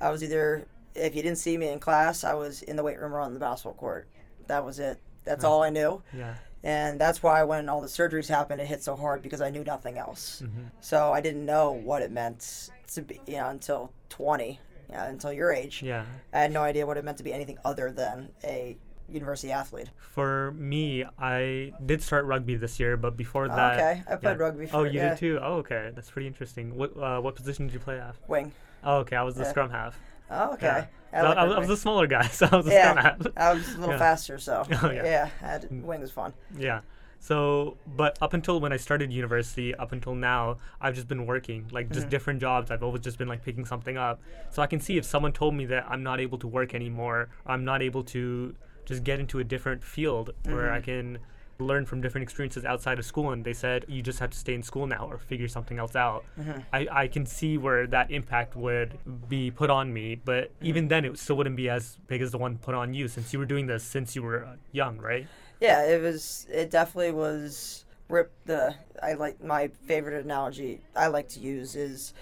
I 0.00 0.10
was 0.10 0.22
either 0.22 0.66
if 0.94 1.14
you 1.14 1.22
didn't 1.22 1.38
see 1.38 1.56
me 1.56 1.68
in 1.68 1.78
class, 1.78 2.24
I 2.24 2.34
was 2.34 2.62
in 2.62 2.76
the 2.76 2.82
weight 2.82 3.00
room 3.00 3.14
or 3.14 3.20
on 3.20 3.32
the 3.34 3.40
basketball 3.40 3.74
court. 3.74 4.06
That 4.48 4.64
was 4.64 4.78
it. 4.78 4.98
That's 5.24 5.42
Nice. 5.42 5.48
all 5.48 5.62
I 5.62 5.70
knew, 5.70 6.02
Yeah. 6.12 6.34
and 6.64 7.00
that's 7.00 7.22
why 7.22 7.44
when 7.44 7.68
all 7.68 7.80
the 7.80 7.86
surgeries 7.86 8.28
happened, 8.28 8.60
it 8.60 8.66
hit 8.66 8.82
so 8.82 8.96
hard 8.96 9.22
because 9.22 9.40
I 9.40 9.50
knew 9.50 9.62
nothing 9.62 9.96
else. 9.98 10.40
hmm 10.40 10.64
So 10.80 11.12
I 11.12 11.20
didn't 11.20 11.46
know 11.46 11.70
what 11.72 12.02
it 12.02 12.10
meant 12.10 12.70
to 12.94 13.02
be, 13.02 13.20
you 13.26 13.36
know, 13.36 13.48
until 13.48 13.92
twenty, 14.08 14.58
you 14.90 14.96
know, 14.96 15.04
until 15.04 15.32
your 15.32 15.52
age. 15.52 15.80
Yeah. 15.82 16.04
I 16.34 16.40
had 16.40 16.52
no 16.52 16.62
idea 16.62 16.86
what 16.86 16.96
it 16.98 17.04
meant 17.04 17.18
to 17.18 17.24
be 17.24 17.32
anything 17.32 17.56
other 17.64 17.92
than 17.92 18.30
a 18.42 18.76
university 19.12 19.52
athlete. 19.52 19.88
For 19.98 20.52
me, 20.52 21.04
I 21.18 21.72
did 21.84 22.02
start 22.02 22.24
rugby 22.26 22.56
this 22.56 22.78
year, 22.78 22.96
but 22.96 23.16
before 23.16 23.48
Oh, 23.48 23.54
that, 23.56 23.76
okay, 23.78 24.02
I 24.08 24.16
played 24.16 24.38
yeah. 24.38 24.38
rugby. 24.38 24.66
For, 24.66 24.76
Oh, 24.78 24.84
you 24.84 24.92
yeah, 24.92 25.08
did 25.10 25.16
too. 25.18 25.38
Oh, 25.42 25.54
okay, 25.56 25.90
that's 25.94 26.10
pretty 26.10 26.26
interesting. 26.26 26.74
What 26.76 26.96
uh, 26.96 27.20
what 27.20 27.34
position 27.34 27.66
did 27.66 27.74
you 27.74 27.80
play 27.80 27.98
at? 27.98 28.16
Wing. 28.28 28.52
Oh, 28.84 28.96
okay, 28.98 29.16
I 29.16 29.22
was 29.22 29.34
the 29.36 29.42
Yeah. 29.42 29.50
scrum 29.50 29.70
half. 29.70 29.98
Oh, 30.30 30.52
okay. 30.54 30.68
I, 31.12 31.20
So 31.20 31.28
like 31.28 31.38
I, 31.38 31.44
was, 31.44 31.54
I 31.56 31.58
was 31.60 31.70
a 31.70 31.76
smaller 31.76 32.06
guy, 32.06 32.26
so 32.28 32.48
I 32.50 32.56
was 32.56 32.66
a 32.66 32.72
scrum 32.72 32.96
half. 32.96 33.26
I 33.36 33.52
was 33.52 33.74
a 33.74 33.78
little 33.78 33.94
faster, 33.98 34.38
so 34.38 34.66
Oh, 34.82 34.90
yeah. 34.90 35.26
had, 35.40 35.68
wing 35.82 36.00
was 36.00 36.10
fun. 36.10 36.32
Yeah. 36.58 36.80
So, 37.20 37.76
but 37.86 38.18
up 38.20 38.32
until 38.34 38.58
when 38.60 38.72
I 38.72 38.76
started 38.76 39.12
university, 39.12 39.74
up 39.76 39.92
until 39.92 40.14
now, 40.16 40.58
I've 40.80 40.94
just 40.96 41.06
been 41.06 41.24
working, 41.24 41.68
like 41.70 41.92
just 41.92 42.06
Mhm. 42.06 42.10
different 42.10 42.40
jobs. 42.40 42.70
I've 42.70 42.82
always 42.82 43.00
just 43.02 43.16
been 43.16 43.28
like 43.28 43.44
picking 43.44 43.64
something 43.64 43.96
up. 43.96 44.20
So 44.50 44.60
I 44.60 44.66
can 44.66 44.80
see 44.80 44.96
if 44.98 45.04
someone 45.04 45.32
told 45.32 45.54
me 45.54 45.66
that 45.66 45.86
I'm 45.88 46.02
not 46.02 46.18
able 46.20 46.38
to 46.38 46.48
work 46.48 46.74
anymore, 46.74 47.28
I'm 47.46 47.64
not 47.64 47.80
able 47.80 48.02
to 48.04 48.56
just 48.84 49.04
get 49.04 49.20
into 49.20 49.38
a 49.38 49.44
different 49.44 49.82
field 49.84 50.30
where 50.44 50.72
I 50.72 50.80
Mhm. 50.80 50.84
can 50.84 51.18
learn 51.58 51.86
from 51.86 52.00
different 52.00 52.22
experiences 52.24 52.64
outside 52.64 52.98
of 52.98 53.04
school 53.04 53.30
and 53.30 53.44
they 53.44 53.52
said 53.52 53.84
you 53.86 54.02
just 54.02 54.18
have 54.18 54.30
to 54.30 54.38
stay 54.38 54.52
in 54.54 54.62
school 54.64 54.86
now 54.86 55.06
or 55.08 55.16
figure 55.18 55.46
something 55.46 55.78
else 55.78 55.94
out 55.94 56.24
hmm 56.34 56.52
I, 56.72 56.88
I 56.90 57.06
can 57.06 57.24
see 57.24 57.56
where 57.56 57.86
that 57.86 58.10
impact 58.10 58.56
would 58.56 58.98
be 59.28 59.50
put 59.52 59.70
on 59.70 59.92
me 59.92 60.16
but 60.16 60.50
even 60.60 60.88
then 60.88 61.04
it 61.04 61.16
still 61.18 61.36
wouldn't 61.36 61.54
be 61.54 61.68
as 61.68 61.98
big 62.08 62.20
as 62.20 62.32
the 62.32 62.38
one 62.38 62.58
put 62.58 62.74
on 62.74 62.94
you 62.94 63.06
since 63.06 63.32
you 63.32 63.38
were 63.38 63.44
doing 63.44 63.66
this 63.66 63.84
since 63.84 64.16
you 64.16 64.22
were 64.24 64.44
uh, 64.44 64.56
young 64.72 64.98
right 64.98 65.26
Yeah, 65.60 65.84
it 65.84 66.02
was. 66.02 66.48
It 66.50 66.70
definitely 66.72 67.12
was. 67.12 67.84
Rip 68.08 68.32
the. 68.46 68.74
I 69.00 69.12
like 69.12 69.40
my 69.44 69.68
favorite 69.86 70.24
analogy 70.24 70.80
I 70.96 71.06
like 71.06 71.28
to 71.28 71.40
use 71.40 71.76
is, 71.76 72.12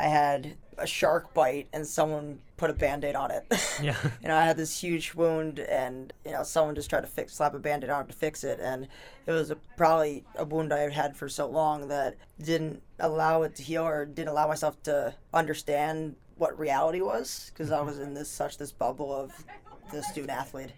I 0.00 0.08
had 0.08 0.56
a 0.78 0.86
shark 0.86 1.34
bite 1.34 1.68
and 1.74 1.86
someone 1.86 2.38
put 2.56 2.70
a 2.70 2.72
band-aid 2.72 3.14
on 3.14 3.30
it. 3.30 3.44
yeah 3.82 3.96
you 4.22 4.28
know, 4.28 4.36
I 4.36 4.44
had 4.44 4.56
this 4.56 4.80
huge 4.80 5.14
wound, 5.14 5.58
and 5.58 6.12
you 6.24 6.32
know, 6.32 6.42
someone 6.42 6.74
just 6.74 6.88
tried 6.88 7.02
to 7.02 7.06
fix, 7.06 7.34
slap 7.34 7.54
a 7.54 7.58
band-aid 7.58 7.90
on 7.90 8.04
it 8.04 8.08
to 8.08 8.14
fix 8.14 8.44
it, 8.44 8.60
and 8.60 8.88
it 9.26 9.32
was 9.32 9.50
a, 9.50 9.56
probably 9.76 10.24
a 10.36 10.44
wound 10.44 10.72
I 10.72 10.80
had 10.80 10.92
had 10.92 11.16
for 11.16 11.28
so 11.28 11.46
long 11.46 11.88
that 11.88 12.16
didn't 12.42 12.82
allow 12.98 13.42
it 13.42 13.54
to 13.56 13.62
heal, 13.62 13.84
or 13.84 14.06
didn't 14.06 14.28
allow 14.28 14.48
myself 14.48 14.82
to 14.84 15.14
understand 15.34 16.16
what 16.36 16.58
reality 16.58 17.02
was, 17.02 17.50
because 17.52 17.70
I 17.70 17.78
mm-hmm. 17.78 17.86
was 17.86 17.98
in 17.98 18.14
this 18.14 18.30
such 18.30 18.56
this 18.56 18.72
bubble 18.72 19.12
of 19.12 19.32
the 19.92 20.02
student 20.02 20.30
athlete 20.30 20.70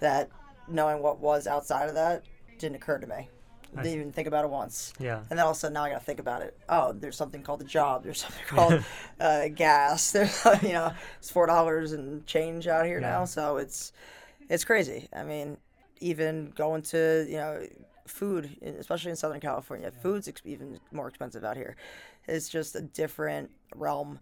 that 0.00 0.30
knowing 0.68 1.02
what 1.02 1.18
was 1.18 1.46
outside 1.46 1.88
of 1.88 1.94
that 1.94 2.24
didn't 2.58 2.76
occur 2.76 2.98
to 2.98 3.06
me. 3.06 3.28
Didn't 3.82 3.98
even 4.00 4.12
think 4.12 4.28
about 4.28 4.44
it 4.44 4.50
once. 4.50 4.92
yeah 5.00 5.18
And 5.30 5.38
then 5.38 5.40
all 5.40 5.50
of 5.50 5.56
a 5.56 5.60
sudden, 5.60 5.74
now 5.74 5.84
I 5.84 5.90
got 5.90 5.98
to 6.00 6.04
think 6.04 6.20
about 6.20 6.42
it. 6.42 6.56
Oh, 6.68 6.92
there's 6.92 7.16
something 7.16 7.42
called 7.42 7.60
a 7.60 7.64
job. 7.64 8.04
There's 8.04 8.20
something 8.22 8.42
called 8.46 8.84
uh, 9.20 9.48
gas. 9.48 10.10
There's 10.12 10.44
you 10.62 10.72
know, 10.72 10.92
it's 11.18 11.30
four 11.30 11.46
dollars 11.46 11.92
and 11.92 12.26
change 12.26 12.66
out 12.68 12.86
here 12.86 13.00
Yeah. 13.00 13.10
now. 13.10 13.24
So 13.24 13.56
it's 13.56 13.92
it's 14.48 14.64
crazy. 14.64 15.08
I 15.12 15.24
mean, 15.24 15.56
even 16.00 16.52
going 16.56 16.82
to 16.82 17.26
you 17.28 17.36
know, 17.36 17.66
food, 18.06 18.56
especially 18.78 19.10
in 19.10 19.16
Southern 19.16 19.40
California, 19.40 19.90
food's 19.90 20.28
ex- 20.28 20.42
even 20.44 20.78
more 20.92 21.08
expensive 21.08 21.44
out 21.44 21.56
here. 21.56 21.76
It's 22.28 22.48
just 22.48 22.74
a 22.76 22.82
different 22.82 23.50
realm 23.74 24.18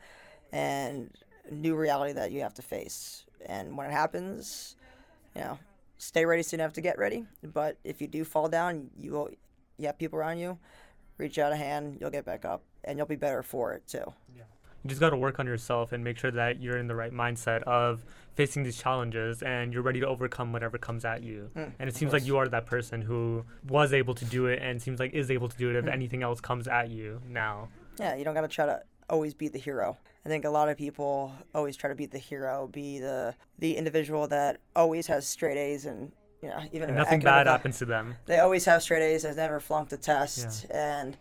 and 0.53 1.11
new 1.51 1.75
reality 1.75 2.12
that 2.12 2.31
you 2.33 2.41
have 2.43 2.55
to 2.55 2.62
face. 2.62 3.25
And 3.47 3.77
when 3.77 3.88
it 3.88 3.93
happens, 3.93 4.77
you 5.35 5.41
know, 5.43 5.59
stay 6.03 6.25
ready 6.27 6.43
so 6.43 6.55
you 6.55 6.59
don't 6.59 6.65
have 6.65 6.73
to 6.73 6.81
get 6.81 6.99
ready. 6.99 7.25
But 7.43 7.79
if 7.85 8.01
you 8.01 8.09
do 8.09 8.25
fall 8.25 8.49
down, 8.49 8.91
you 8.99 9.12
will, 9.12 9.31
you 9.79 9.87
have 9.87 9.99
people 9.99 10.19
around 10.19 10.38
you, 10.38 10.59
reach 11.17 11.38
out 11.38 11.53
a 11.53 11.57
hand, 11.57 11.99
you'll 12.01 12.11
get 12.11 12.25
back 12.25 12.45
up, 12.45 12.62
and 12.85 12.99
you'll 12.99 13.07
be 13.07 13.17
better 13.17 13.43
for 13.43 13.73
it 13.75 13.87
too. 13.87 14.12
you 14.85 14.88
just 14.88 15.01
got 15.01 15.11
to 15.11 15.17
work 15.17 15.38
on 15.38 15.47
yourself 15.47 15.93
and 15.93 16.03
make 16.03 16.19
sure 16.19 16.33
that 16.33 16.61
you're 16.61 16.77
in 16.77 16.88
the 16.88 16.95
right 16.97 17.12
mindset 17.12 17.62
of 17.62 18.05
facing 18.35 18.65
these 18.65 18.77
challenges 18.77 19.41
and 19.43 19.73
you're 19.73 19.83
ready 19.83 20.01
to 20.01 20.07
overcome 20.09 20.53
whatever 20.53 20.77
comes 20.77 21.05
at 21.05 21.23
you 21.23 21.49
Mm, 21.55 21.71
and 21.79 21.88
it 21.88 21.95
seems 21.95 22.12
like 22.12 22.27
you 22.27 22.37
are 22.38 22.49
that 22.49 22.67
person 22.67 23.01
who 23.03 23.45
was 23.69 23.93
able 23.93 24.15
to 24.15 24.25
do 24.25 24.47
it 24.47 24.59
and 24.61 24.83
seems 24.83 24.99
like 24.99 25.12
is 25.15 25.31
able 25.31 25.49
to 25.49 25.57
do 25.57 25.71
it 25.71 25.77
if 25.77 25.85
Mm. 25.85 25.93
anything 25.93 26.23
else 26.25 26.41
comes 26.41 26.67
at 26.67 26.91
you 26.91 27.21
now 27.29 27.69
Yeah, 28.01 28.17
you 28.17 28.25
don't 28.25 28.35
got 28.35 28.41
to 28.41 28.49
try 28.49 28.67
to 28.67 28.83
always 29.09 29.35
be 29.35 29.47
the 29.47 29.59
hero. 29.59 29.99
I 30.25 30.29
think 30.29 30.45
a 30.45 30.51
lot 30.51 30.69
of 30.69 30.77
people 30.79 31.33
always 31.55 31.77
try 31.77 31.89
to 31.89 31.97
be 31.97 32.07
the 32.07 32.19
hero, 32.19 32.69
be 32.71 32.99
the 33.01 33.35
the 33.59 33.77
individual 33.77 34.29
that 34.29 34.59
always 34.77 35.07
has 35.09 35.27
straight 35.27 35.57
A's 35.59 35.85
and 35.87 36.13
you 36.43 36.49
know 36.49 36.61
even 36.73 36.89
and 36.91 36.99
nothing 36.99 37.21
bad 37.21 37.47
happens 37.47 37.79
to 37.79 37.85
them 37.85 38.17
They 38.27 38.39
always 38.39 38.65
have 38.67 38.83
straight 38.83 39.03
A's. 39.03 39.23
They've 39.23 39.37
never 39.37 39.61
flunked 39.61 39.93
a 39.93 39.97
test, 39.97 40.67
and 40.71 41.17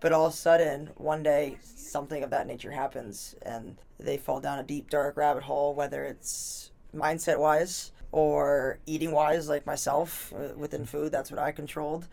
but 0.00 0.12
all 0.12 0.26
of 0.26 0.32
a 0.34 0.36
sudden 0.36 0.90
one 0.96 1.22
day 1.22 1.58
something 1.62 2.22
of 2.22 2.30
that 2.30 2.46
nature 2.46 2.70
happens, 2.72 3.34
and 3.42 3.76
they 3.98 4.16
fall 4.18 4.40
down 4.40 4.58
a 4.58 4.62
deep 4.62 4.90
dark 4.90 5.16
rabbit 5.16 5.44
hole. 5.44 5.74
Whether 5.74 6.04
it's 6.04 6.70
mindset 6.94 7.38
wise 7.38 7.92
or 8.10 8.78
eating 8.84 9.12
wise, 9.12 9.48
like 9.48 9.64
myself 9.64 10.32
uh, 10.36 10.54
within 10.56 10.84
food, 10.84 11.10
that's 11.12 11.30
what 11.30 11.40
I 11.40 11.52
controlled, 11.52 12.06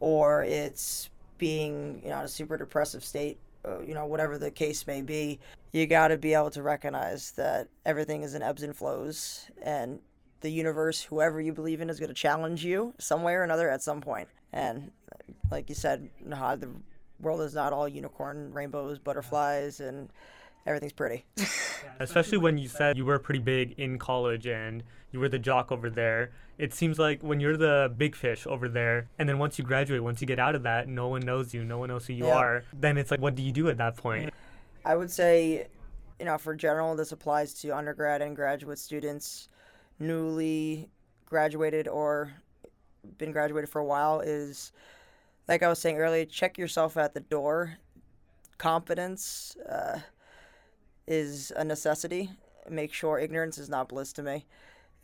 or 0.00 0.42
it's 0.42 1.10
being 1.38 2.00
you 2.02 2.10
know 2.10 2.18
in 2.18 2.24
a 2.24 2.28
super 2.28 2.56
depressive 2.56 3.04
state. 3.04 3.38
Uh, 3.66 3.80
you 3.80 3.94
know, 3.94 4.06
whatever 4.06 4.38
the 4.38 4.50
case 4.50 4.86
may 4.86 5.02
be, 5.02 5.40
you 5.72 5.86
got 5.86 6.08
to 6.08 6.16
be 6.16 6.34
able 6.34 6.50
to 6.50 6.62
recognize 6.62 7.32
that 7.32 7.68
everything 7.84 8.22
is 8.22 8.34
in 8.34 8.42
ebbs 8.42 8.62
and 8.62 8.76
flows, 8.76 9.50
and 9.60 9.98
the 10.40 10.50
universe, 10.50 11.02
whoever 11.02 11.40
you 11.40 11.52
believe 11.52 11.80
in, 11.80 11.90
is 11.90 11.98
going 11.98 12.08
to 12.08 12.14
challenge 12.14 12.64
you 12.64 12.94
some 12.98 13.22
way 13.22 13.34
or 13.34 13.42
another 13.42 13.68
at 13.68 13.82
some 13.82 14.00
point. 14.00 14.28
And 14.52 14.92
like 15.50 15.68
you 15.68 15.74
said, 15.74 16.08
Nahad, 16.24 16.60
the 16.60 16.70
world 17.20 17.40
is 17.40 17.54
not 17.54 17.72
all 17.72 17.88
unicorn, 17.88 18.52
rainbows, 18.52 18.98
butterflies, 18.98 19.80
and 19.80 20.10
everything's 20.66 20.92
pretty. 20.92 21.24
especially 22.00 22.38
when 22.38 22.58
you 22.58 22.68
said 22.68 22.96
you 22.96 23.04
were 23.06 23.18
pretty 23.18 23.40
big 23.40 23.72
in 23.78 23.98
college 23.98 24.46
and 24.46 24.82
you 25.12 25.20
were 25.20 25.28
the 25.28 25.38
jock 25.38 25.72
over 25.72 25.88
there 25.88 26.30
it 26.58 26.74
seems 26.74 26.98
like 26.98 27.22
when 27.22 27.40
you're 27.40 27.56
the 27.56 27.90
big 27.96 28.14
fish 28.14 28.46
over 28.46 28.68
there 28.68 29.08
and 29.18 29.26
then 29.28 29.38
once 29.38 29.58
you 29.58 29.64
graduate 29.64 30.02
once 30.02 30.20
you 30.20 30.26
get 30.26 30.38
out 30.38 30.54
of 30.54 30.62
that 30.64 30.88
no 30.88 31.08
one 31.08 31.22
knows 31.22 31.54
you 31.54 31.64
no 31.64 31.78
one 31.78 31.88
knows 31.88 32.06
who 32.06 32.12
you 32.12 32.26
Yeah. 32.26 32.34
are 32.36 32.64
then 32.74 32.98
it's 32.98 33.10
like 33.10 33.20
what 33.20 33.34
do 33.34 33.42
you 33.42 33.52
do 33.52 33.68
at 33.70 33.78
that 33.78 33.96
point 33.96 34.32
I 34.84 34.94
would 34.94 35.10
say, 35.10 35.66
you 36.20 36.24
know, 36.26 36.38
for 36.38 36.54
general, 36.54 36.94
this 36.94 37.10
applies 37.10 37.52
to 37.54 37.70
undergrad 37.76 38.22
and 38.22 38.36
graduate 38.36 38.78
students, 38.78 39.48
newly 39.98 40.88
graduated 41.24 41.88
or 41.88 42.32
been 43.18 43.32
graduated 43.32 43.68
for 43.68 43.80
a 43.80 43.84
while. 43.84 44.20
Is 44.20 44.70
like 45.48 45.64
I 45.64 45.68
was 45.68 45.80
saying 45.80 45.96
earlier, 45.98 46.24
check 46.24 46.56
yourself 46.56 46.96
at 46.96 47.14
the 47.14 47.20
door. 47.20 47.78
Confidence 48.58 49.56
uh, 49.68 49.98
is 51.06 51.52
a 51.56 51.64
necessity. 51.64 52.30
Make 52.68 52.92
sure 52.92 53.18
ignorance 53.18 53.58
is 53.58 53.68
not 53.68 53.88
bliss 53.88 54.12
to 54.14 54.22
me. 54.22 54.44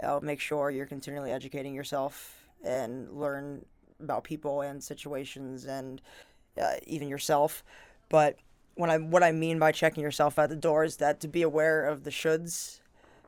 Uh, 0.02 0.18
make 0.22 0.40
sure 0.40 0.70
you're 0.70 0.86
continually 0.86 1.30
educating 1.30 1.74
yourself 1.74 2.44
and 2.64 3.10
learn 3.12 3.64
about 4.00 4.24
people 4.24 4.62
and 4.62 4.82
situations 4.82 5.64
and 5.64 6.00
uh, 6.60 6.74
even 6.86 7.08
yourself. 7.08 7.62
But 8.08 8.36
when 8.74 8.90
I 8.90 8.98
what 8.98 9.22
I 9.22 9.32
mean 9.32 9.58
by 9.58 9.70
checking 9.70 10.02
yourself 10.02 10.38
at 10.38 10.48
the 10.48 10.56
door 10.56 10.84
is 10.84 10.96
that 10.96 11.20
to 11.20 11.28
be 11.28 11.42
aware 11.42 11.86
of 11.86 12.04
the 12.04 12.10
shoulds, 12.10 12.80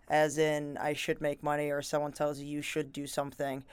as 0.09 0.39
in 0.39 0.77
I 0.79 0.95
should 0.95 1.21
make 1.21 1.43
money 1.43 1.71
or 1.71 1.83
someone 1.83 2.13
tells 2.13 2.41
you 2.41 2.47
you 2.47 2.63
should 2.63 2.93
do 2.93 3.07
something, 3.07 3.65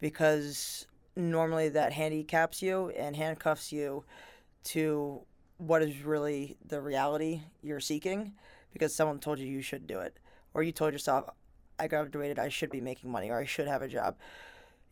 because 0.00 0.86
normally 1.16 1.68
that 1.70 1.92
handicaps 1.92 2.62
you 2.62 2.90
and 2.90 3.16
handcuffs 3.16 3.72
you 3.72 4.04
to 4.64 5.20
what 5.58 5.82
is 5.82 6.02
really 6.02 6.56
the 6.66 6.80
reality 6.80 7.42
you're 7.62 7.80
seeking, 7.80 8.32
because 8.72 8.94
someone 8.94 9.18
told 9.18 9.38
you 9.38 9.46
you 9.46 9.62
should 9.62 9.86
do 9.86 10.00
it, 10.00 10.18
or 10.54 10.62
you 10.62 10.72
told 10.72 10.92
yourself 10.92 11.30
I 11.78 11.88
graduated 11.88 12.38
I 12.38 12.48
should 12.50 12.70
be 12.70 12.80
making 12.80 13.10
money 13.10 13.30
or 13.30 13.38
I 13.38 13.46
should 13.46 13.66
have 13.68 13.82
a 13.82 13.88
job. 13.88 14.16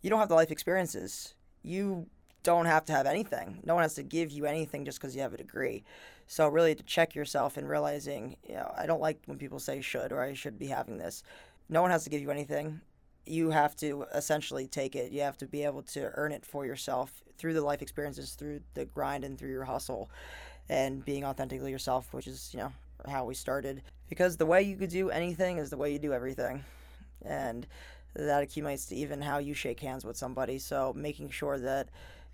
You 0.00 0.10
don't 0.10 0.20
have 0.20 0.28
the 0.30 0.34
life 0.34 0.50
experiences. 0.50 1.34
You 1.62 2.06
don't 2.42 2.66
have 2.66 2.84
to 2.86 2.92
have 2.92 3.06
anything. 3.06 3.60
No 3.64 3.74
one 3.74 3.82
has 3.82 3.94
to 3.94 4.02
give 4.02 4.30
you 4.30 4.46
anything 4.46 4.84
just 4.84 4.98
because 5.00 5.14
you 5.14 5.22
have 5.22 5.34
a 5.34 5.38
degree. 5.38 5.84
So 6.26 6.48
really, 6.48 6.74
to 6.74 6.82
check 6.82 7.14
yourself 7.14 7.56
and 7.56 7.68
realizing, 7.68 8.36
you 8.48 8.54
know, 8.54 8.72
I 8.76 8.86
don't 8.86 9.00
like 9.00 9.18
when 9.26 9.38
people 9.38 9.58
say 9.58 9.80
should 9.80 10.12
or 10.12 10.22
I 10.22 10.34
should 10.34 10.58
be 10.58 10.68
having 10.68 10.98
this. 10.98 11.22
No 11.68 11.82
one 11.82 11.90
has 11.90 12.04
to 12.04 12.10
give 12.10 12.22
you 12.22 12.30
anything. 12.30 12.80
you 13.26 13.50
have 13.50 13.76
to 13.76 14.04
essentially 14.14 14.66
take 14.66 14.96
it. 14.96 15.12
You 15.12 15.20
have 15.22 15.36
to 15.38 15.46
be 15.46 15.64
able 15.64 15.82
to 15.82 16.10
earn 16.14 16.32
it 16.32 16.46
for 16.46 16.64
yourself 16.66 17.22
through 17.36 17.54
the 17.54 17.60
life 17.62 17.82
experiences, 17.82 18.32
through 18.32 18.60
the 18.74 18.86
grind, 18.86 19.24
and 19.24 19.38
through 19.38 19.50
your 19.50 19.64
hustle, 19.64 20.10
and 20.68 21.04
being 21.04 21.24
authentically 21.24 21.70
yourself, 21.70 22.12
which 22.14 22.26
is 22.26 22.50
you 22.52 22.60
know 22.60 22.72
how 23.06 23.24
we 23.24 23.34
started. 23.34 23.82
Because 24.08 24.36
the 24.36 24.46
way 24.46 24.62
you 24.62 24.76
could 24.76 24.90
do 24.90 25.10
anything 25.10 25.58
is 25.58 25.70
the 25.70 25.76
way 25.76 25.92
you 25.92 25.98
do 25.98 26.12
everything, 26.12 26.64
and 27.24 27.66
that 28.14 28.42
accumulates 28.42 28.86
to 28.86 28.96
even 28.96 29.20
how 29.20 29.38
you 29.38 29.54
shake 29.54 29.80
hands 29.80 30.04
with 30.04 30.16
somebody. 30.16 30.58
So 30.58 30.92
making 30.96 31.30
sure 31.30 31.58
that 31.58 31.88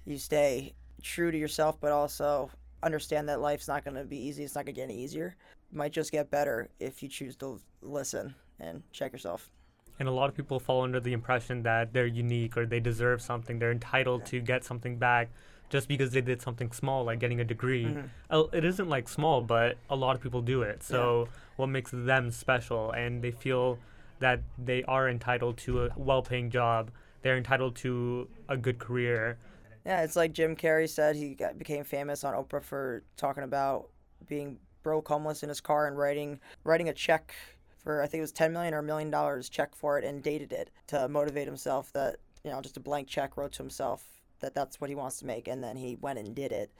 you 0.04 0.18
stay 0.18 0.74
true 1.02 1.30
to 1.30 1.38
yourself, 1.38 1.80
but 1.80 1.92
also 1.92 2.50
understand 2.82 3.28
that 3.28 3.40
life's 3.40 3.68
not 3.68 3.84
going 3.84 3.96
to 3.96 4.04
be 4.04 4.16
easy. 4.16 4.44
It's 4.44 4.54
not 4.54 4.66
going 4.66 4.74
to 4.74 4.80
get 4.80 4.90
any 4.90 5.02
easier. 5.02 5.36
It 5.70 5.76
might 5.76 5.92
just 5.92 6.12
get 6.12 6.30
better 6.30 6.68
if 6.78 7.02
you 7.02 7.08
choose 7.08 7.36
to 7.36 7.60
listen 7.82 8.34
and 8.60 8.82
check 8.92 9.12
yourself. 9.12 9.50
And 9.98 10.08
a 10.08 10.12
lot 10.12 10.28
of 10.28 10.34
people 10.34 10.58
fall 10.58 10.82
under 10.82 11.00
the 11.00 11.12
impression 11.12 11.62
that 11.62 11.92
they're 11.92 12.06
unique 12.06 12.56
or 12.56 12.66
they 12.66 12.80
deserve 12.80 13.22
something. 13.22 13.58
They're 13.58 13.72
entitled 13.72 14.22
yeah. 14.22 14.26
to 14.26 14.40
get 14.40 14.64
something 14.64 14.98
back 14.98 15.30
just 15.70 15.88
because 15.88 16.10
they 16.12 16.20
did 16.20 16.40
something 16.40 16.70
small, 16.72 17.04
like 17.04 17.18
getting 17.18 17.40
a 17.40 17.44
degree. 17.44 17.84
Mm-hmm. 17.86 18.56
It 18.56 18.64
isn't 18.64 18.88
like 18.88 19.08
small, 19.08 19.40
but 19.40 19.76
a 19.90 19.96
lot 19.96 20.14
of 20.14 20.22
people 20.22 20.40
do 20.42 20.62
it. 20.62 20.82
So, 20.82 21.24
yeah. 21.24 21.38
what 21.56 21.66
makes 21.66 21.90
them 21.90 22.30
special? 22.30 22.92
And 22.92 23.22
they 23.22 23.30
feel 23.30 23.78
that 24.20 24.40
they 24.58 24.84
are 24.84 25.08
entitled 25.08 25.58
to 25.58 25.84
a 25.84 25.90
well 25.96 26.22
paying 26.22 26.50
job, 26.50 26.90
they're 27.22 27.36
entitled 27.36 27.76
to 27.76 28.28
a 28.48 28.56
good 28.56 28.78
career. 28.78 29.38
Yeah, 29.84 30.02
it's 30.02 30.16
like 30.16 30.32
Jim 30.32 30.56
Carrey 30.56 30.88
said 30.88 31.16
he 31.16 31.34
got, 31.34 31.58
became 31.58 31.84
famous 31.84 32.24
on 32.24 32.34
Oprah 32.34 32.62
for 32.62 33.02
talking 33.16 33.44
about 33.44 33.88
being 34.26 34.58
broke, 34.82 35.08
homeless 35.08 35.42
in 35.42 35.48
his 35.48 35.60
car, 35.60 35.86
and 35.86 35.98
writing 35.98 36.40
writing 36.64 36.88
a 36.88 36.92
check 36.92 37.34
for 37.78 38.02
I 38.02 38.06
think 38.06 38.18
it 38.18 38.22
was 38.22 38.32
ten 38.32 38.52
million 38.52 38.72
or 38.72 38.78
a 38.78 38.82
million 38.82 39.10
dollars 39.10 39.48
check 39.48 39.74
for 39.74 39.98
it, 39.98 40.04
and 40.04 40.22
dated 40.22 40.52
it 40.52 40.70
to 40.88 41.08
motivate 41.08 41.46
himself. 41.46 41.92
That 41.92 42.16
you 42.44 42.50
know, 42.50 42.60
just 42.60 42.76
a 42.76 42.80
blank 42.80 43.08
check 43.08 43.36
wrote 43.36 43.52
to 43.52 43.62
himself 43.62 44.04
that 44.40 44.54
that's 44.54 44.80
what 44.80 44.90
he 44.90 44.96
wants 44.96 45.18
to 45.18 45.26
make, 45.26 45.48
and 45.48 45.62
then 45.62 45.76
he 45.76 45.96
went 46.00 46.18
and 46.18 46.34
did 46.34 46.52
it, 46.52 46.70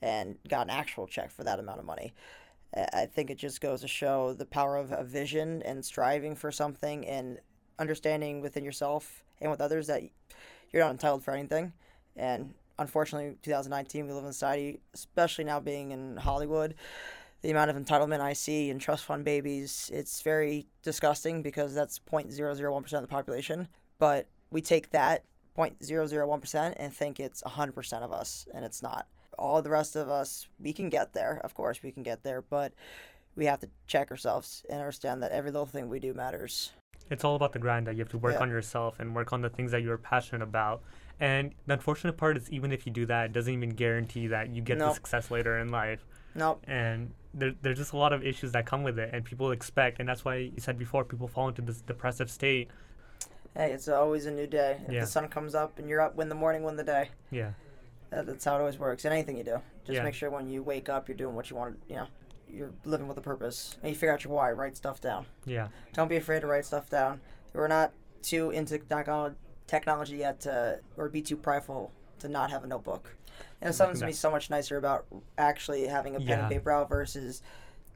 and 0.00 0.36
got 0.48 0.66
an 0.66 0.70
actual 0.70 1.06
check 1.06 1.30
for 1.30 1.44
that 1.44 1.58
amount 1.58 1.80
of 1.80 1.84
money. 1.84 2.12
I 2.92 3.06
think 3.06 3.30
it 3.30 3.38
just 3.38 3.60
goes 3.60 3.80
to 3.80 3.88
show 3.88 4.34
the 4.34 4.44
power 4.44 4.76
of 4.76 4.92
a 4.92 5.02
vision 5.02 5.62
and 5.62 5.84
striving 5.84 6.36
for 6.36 6.52
something 6.52 7.06
and 7.06 7.38
understanding 7.78 8.40
within 8.40 8.64
yourself 8.64 9.24
and 9.40 9.50
with 9.50 9.60
others 9.60 9.86
that 9.86 10.02
you're 10.70 10.82
not 10.82 10.90
entitled 10.90 11.24
for 11.24 11.32
anything. 11.32 11.72
And 12.14 12.52
unfortunately, 12.78 13.36
2019, 13.42 14.06
we 14.06 14.12
live 14.12 14.24
in 14.24 14.30
a 14.30 14.32
society, 14.32 14.80
especially 14.92 15.44
now 15.44 15.60
being 15.60 15.92
in 15.92 16.18
Hollywood, 16.18 16.74
the 17.40 17.50
amount 17.50 17.70
of 17.70 17.76
entitlement 17.76 18.20
I 18.20 18.34
see 18.34 18.68
in 18.68 18.78
trust 18.78 19.04
fund 19.04 19.24
babies, 19.24 19.90
it's 19.94 20.20
very 20.22 20.66
disgusting 20.82 21.40
because 21.40 21.74
that's 21.74 21.98
0.001% 21.98 22.92
of 22.92 23.00
the 23.00 23.08
population. 23.08 23.68
But 23.98 24.26
we 24.50 24.60
take 24.60 24.90
that 24.90 25.24
0.001% 25.58 26.74
and 26.76 26.92
think 26.92 27.18
it's 27.18 27.42
100% 27.42 28.02
of 28.02 28.12
us, 28.12 28.46
and 28.54 28.64
it's 28.64 28.82
not 28.82 29.08
all 29.38 29.62
the 29.62 29.70
rest 29.70 29.96
of 29.96 30.08
us, 30.08 30.48
we 30.60 30.72
can 30.72 30.88
get 30.88 31.12
there. 31.12 31.40
Of 31.44 31.54
course, 31.54 31.82
we 31.82 31.92
can 31.92 32.02
get 32.02 32.22
there, 32.22 32.42
but 32.42 32.72
we 33.36 33.46
have 33.46 33.60
to 33.60 33.68
check 33.86 34.10
ourselves 34.10 34.64
and 34.68 34.80
understand 34.80 35.22
that 35.22 35.32
every 35.32 35.50
little 35.50 35.66
thing 35.66 35.88
we 35.88 36.00
do 36.00 36.12
matters. 36.12 36.72
It's 37.10 37.24
all 37.24 37.36
about 37.36 37.52
the 37.52 37.58
grind 37.58 37.86
that 37.86 37.94
you 37.94 38.00
have 38.00 38.10
to 38.10 38.18
work 38.18 38.34
yeah. 38.34 38.42
on 38.42 38.50
yourself 38.50 38.98
and 38.98 39.14
work 39.14 39.32
on 39.32 39.40
the 39.40 39.48
things 39.48 39.70
that 39.70 39.82
you're 39.82 39.96
passionate 39.96 40.42
about. 40.42 40.82
And 41.20 41.52
the 41.66 41.74
unfortunate 41.74 42.16
part 42.16 42.36
is, 42.36 42.50
even 42.50 42.72
if 42.72 42.86
you 42.86 42.92
do 42.92 43.06
that, 43.06 43.26
it 43.26 43.32
doesn't 43.32 43.52
even 43.52 43.70
guarantee 43.70 44.26
that 44.26 44.50
you 44.50 44.60
get 44.60 44.78
nope. 44.78 44.90
the 44.90 44.94
success 44.94 45.30
later 45.30 45.58
in 45.58 45.68
life. 45.68 46.04
Nope. 46.34 46.62
And 46.68 47.12
there, 47.32 47.54
there's 47.62 47.78
just 47.78 47.92
a 47.92 47.96
lot 47.96 48.12
of 48.12 48.24
issues 48.24 48.52
that 48.52 48.66
come 48.66 48.82
with 48.82 48.98
it, 48.98 49.10
and 49.12 49.24
people 49.24 49.50
expect, 49.52 50.00
and 50.00 50.08
that's 50.08 50.24
why 50.24 50.36
you 50.36 50.58
said 50.58 50.78
before, 50.78 51.04
people 51.04 51.28
fall 51.28 51.48
into 51.48 51.62
this 51.62 51.80
depressive 51.80 52.30
state. 52.30 52.68
Hey, 53.58 53.72
it's 53.72 53.88
always 53.88 54.26
a 54.26 54.30
new 54.30 54.46
day. 54.46 54.78
If 54.86 54.92
yeah. 54.92 55.00
the 55.00 55.06
sun 55.06 55.26
comes 55.26 55.52
up 55.56 55.80
and 55.80 55.88
you're 55.88 56.00
up, 56.00 56.14
win 56.14 56.28
the 56.28 56.36
morning, 56.36 56.62
win 56.62 56.76
the 56.76 56.84
day. 56.84 57.10
Yeah. 57.32 57.50
That's 58.10 58.44
how 58.44 58.54
it 58.54 58.60
always 58.60 58.78
works 58.78 59.04
in 59.04 59.12
anything 59.12 59.36
you 59.36 59.42
do. 59.42 59.60
Just 59.84 59.96
yeah. 59.96 60.04
make 60.04 60.14
sure 60.14 60.30
when 60.30 60.48
you 60.48 60.62
wake 60.62 60.88
up, 60.88 61.08
you're 61.08 61.16
doing 61.16 61.34
what 61.34 61.50
you 61.50 61.56
want. 61.56 61.74
To, 61.74 61.92
you 61.92 61.96
know, 61.96 62.06
you're 62.48 62.70
living 62.84 63.08
with 63.08 63.18
a 63.18 63.20
purpose, 63.20 63.76
and 63.82 63.90
you 63.90 63.96
figure 63.96 64.12
out 64.12 64.22
your 64.22 64.32
why. 64.32 64.52
Write 64.52 64.76
stuff 64.76 65.00
down. 65.00 65.26
Yeah. 65.44 65.68
Don't 65.92 66.06
be 66.06 66.16
afraid 66.16 66.40
to 66.40 66.46
write 66.46 66.66
stuff 66.66 66.88
down. 66.88 67.20
We're 67.52 67.66
not 67.66 67.92
too 68.22 68.50
into 68.50 68.78
technology 69.66 70.16
yet, 70.18 70.40
to, 70.42 70.78
or 70.96 71.08
be 71.08 71.20
too 71.20 71.36
prideful 71.36 71.90
to 72.20 72.28
not 72.28 72.50
have 72.50 72.62
a 72.62 72.68
notebook. 72.68 73.16
And 73.60 73.74
something's 73.74 73.98
gonna 73.98 74.12
be 74.12 74.16
so 74.16 74.30
much 74.30 74.50
nicer 74.50 74.76
about 74.76 75.04
actually 75.36 75.88
having 75.88 76.14
a 76.14 76.20
pen 76.20 76.28
yeah. 76.28 76.40
and 76.42 76.48
paper 76.48 76.70
out 76.70 76.88
versus 76.88 77.42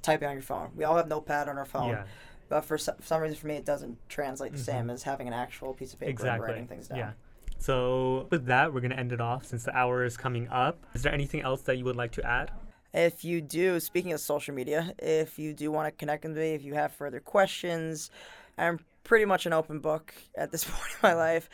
typing 0.03 0.27
on 0.27 0.35
your 0.35 0.42
phone. 0.42 0.70
We 0.75 0.83
all 0.83 0.96
have 0.96 1.09
notepad 1.09 1.48
on 1.48 1.57
our 1.57 1.64
phone. 1.64 1.90
Yeah. 1.90 2.05
But 2.52 2.66
for 2.66 2.76
some, 2.76 2.96
some 3.00 3.22
reason, 3.22 3.38
for 3.38 3.46
me, 3.46 3.54
it 3.54 3.64
doesn't 3.64 3.96
translate 4.10 4.52
the 4.52 4.58
mm-hmm. 4.58 4.64
same 4.64 4.90
as 4.90 5.04
having 5.04 5.26
an 5.26 5.32
actual 5.32 5.72
piece 5.72 5.94
of 5.94 6.00
paper 6.00 6.10
exactly. 6.10 6.34
and 6.34 6.42
writing 6.42 6.66
things 6.66 6.88
down. 6.88 6.98
Yeah. 6.98 7.10
So, 7.56 8.26
with 8.28 8.44
that, 8.44 8.74
we're 8.74 8.82
going 8.82 8.90
to 8.90 8.98
end 8.98 9.10
it 9.10 9.22
off 9.22 9.46
since 9.46 9.64
the 9.64 9.74
hour 9.74 10.04
is 10.04 10.18
coming 10.18 10.48
up. 10.48 10.84
Is 10.92 11.02
there 11.02 11.14
anything 11.14 11.40
else 11.40 11.62
that 11.62 11.78
you 11.78 11.86
would 11.86 11.96
like 11.96 12.12
to 12.12 12.26
add? 12.26 12.50
If 12.92 13.24
you 13.24 13.40
do, 13.40 13.80
speaking 13.80 14.12
of 14.12 14.20
social 14.20 14.54
media, 14.54 14.92
if 14.98 15.38
you 15.38 15.54
do 15.54 15.72
want 15.72 15.86
to 15.86 15.92
connect 15.92 16.24
with 16.24 16.36
me, 16.36 16.52
if 16.52 16.62
you 16.62 16.74
have 16.74 16.92
further 16.92 17.20
questions, 17.20 18.10
I'm 18.58 18.80
pretty 19.02 19.24
much 19.24 19.46
an 19.46 19.54
open 19.54 19.78
book 19.78 20.12
at 20.36 20.52
this 20.52 20.64
point 20.70 20.90
in 20.90 20.98
my 21.02 21.14
life. 21.14 21.48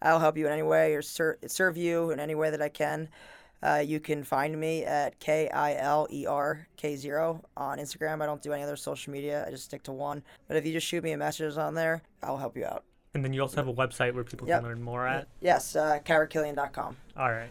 I'll 0.00 0.20
help 0.20 0.36
you 0.36 0.46
in 0.46 0.52
any 0.52 0.62
way 0.62 0.94
or 0.94 1.02
ser- 1.02 1.40
serve 1.48 1.76
you 1.76 2.12
in 2.12 2.20
any 2.20 2.36
way 2.36 2.50
that 2.50 2.62
I 2.62 2.68
can. 2.68 3.08
Uh, 3.62 3.82
you 3.84 3.98
can 3.98 4.22
find 4.24 4.58
me 4.58 4.84
at 4.84 5.18
K 5.20 5.48
I 5.48 5.76
L 5.76 6.06
E 6.10 6.26
R 6.26 6.66
K 6.76 6.96
zero 6.96 7.42
on 7.56 7.78
Instagram. 7.78 8.22
I 8.22 8.26
don't 8.26 8.42
do 8.42 8.52
any 8.52 8.62
other 8.62 8.76
social 8.76 9.12
media. 9.12 9.44
I 9.46 9.50
just 9.50 9.64
stick 9.64 9.82
to 9.84 9.92
one. 9.92 10.22
But 10.48 10.56
if 10.56 10.66
you 10.66 10.72
just 10.72 10.86
shoot 10.86 11.02
me 11.02 11.12
a 11.12 11.16
message 11.16 11.56
on 11.56 11.74
there, 11.74 12.02
I'll 12.22 12.36
help 12.36 12.56
you 12.56 12.66
out. 12.66 12.84
And 13.14 13.24
then 13.24 13.32
you 13.32 13.40
also 13.40 13.56
have 13.56 13.68
a 13.68 13.72
website 13.72 14.12
where 14.12 14.24
people 14.24 14.48
yep. 14.48 14.60
can 14.60 14.68
learn 14.68 14.82
more 14.82 15.06
at? 15.06 15.28
Yes, 15.40 15.76
uh, 15.76 16.00
KaraKillian.com. 16.04 16.96
All 17.16 17.30
right. 17.30 17.48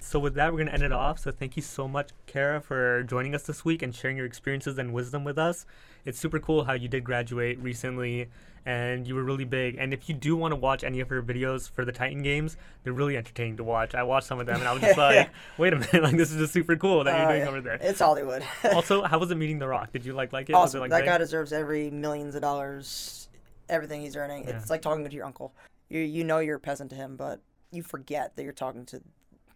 So 0.00 0.18
with 0.18 0.34
that, 0.34 0.52
we're 0.52 0.58
going 0.58 0.68
to 0.68 0.74
end 0.74 0.82
it 0.82 0.92
off. 0.92 1.18
So 1.18 1.32
thank 1.32 1.56
you 1.56 1.62
so 1.62 1.88
much, 1.88 2.10
Kara, 2.26 2.60
for 2.60 3.02
joining 3.02 3.34
us 3.34 3.42
this 3.42 3.64
week 3.64 3.82
and 3.82 3.94
sharing 3.94 4.16
your 4.16 4.26
experiences 4.26 4.78
and 4.78 4.92
wisdom 4.92 5.24
with 5.24 5.38
us. 5.38 5.66
It's 6.04 6.18
super 6.18 6.38
cool 6.38 6.64
how 6.64 6.74
you 6.74 6.88
did 6.88 7.04
graduate 7.04 7.58
recently 7.60 8.28
and 8.66 9.06
you 9.06 9.14
were 9.14 9.22
really 9.22 9.44
big. 9.44 9.76
And 9.78 9.92
if 9.92 10.08
you 10.08 10.14
do 10.14 10.36
want 10.36 10.52
to 10.52 10.56
watch 10.56 10.84
any 10.84 11.00
of 11.00 11.08
her 11.10 11.22
videos 11.22 11.70
for 11.70 11.84
the 11.84 11.92
Titan 11.92 12.22
games, 12.22 12.56
they're 12.82 12.92
really 12.92 13.16
entertaining 13.16 13.58
to 13.58 13.64
watch. 13.64 13.94
I 13.94 14.02
watched 14.02 14.26
some 14.26 14.40
of 14.40 14.46
them 14.46 14.56
and 14.56 14.66
I 14.66 14.72
was 14.72 14.82
just 14.82 14.98
like, 14.98 15.30
wait 15.58 15.72
a 15.72 15.76
minute, 15.76 16.02
like 16.02 16.16
this 16.16 16.30
is 16.30 16.38
just 16.38 16.52
super 16.52 16.76
cool 16.76 17.04
that 17.04 17.14
uh, 17.14 17.18
you're 17.18 17.28
doing 17.28 17.42
yeah. 17.42 17.48
over 17.48 17.60
there. 17.60 17.78
It's 17.80 18.00
Hollywood. 18.00 18.42
also, 18.72 19.02
how 19.02 19.18
was 19.18 19.30
it 19.30 19.36
meeting 19.36 19.58
The 19.58 19.68
Rock? 19.68 19.92
Did 19.92 20.04
you 20.04 20.12
like 20.12 20.32
like 20.32 20.48
it? 20.48 20.54
Awesome. 20.54 20.78
It 20.78 20.82
like 20.82 20.90
that 20.90 21.00
big? 21.00 21.06
guy 21.06 21.18
deserves 21.18 21.52
every 21.52 21.90
millions 21.90 22.34
of 22.34 22.42
dollars 22.42 23.28
everything 23.68 24.02
he's 24.02 24.16
earning. 24.16 24.44
Yeah. 24.44 24.56
It's 24.56 24.70
like 24.70 24.82
talking 24.82 25.04
to 25.04 25.10
your 25.10 25.24
uncle. 25.24 25.54
You 25.88 26.00
you 26.00 26.24
know 26.24 26.38
you're 26.38 26.56
a 26.56 26.60
peasant 26.60 26.90
to 26.90 26.96
him, 26.96 27.16
but 27.16 27.40
you 27.70 27.82
forget 27.82 28.36
that 28.36 28.42
you're 28.42 28.52
talking 28.52 28.86
to 28.86 29.00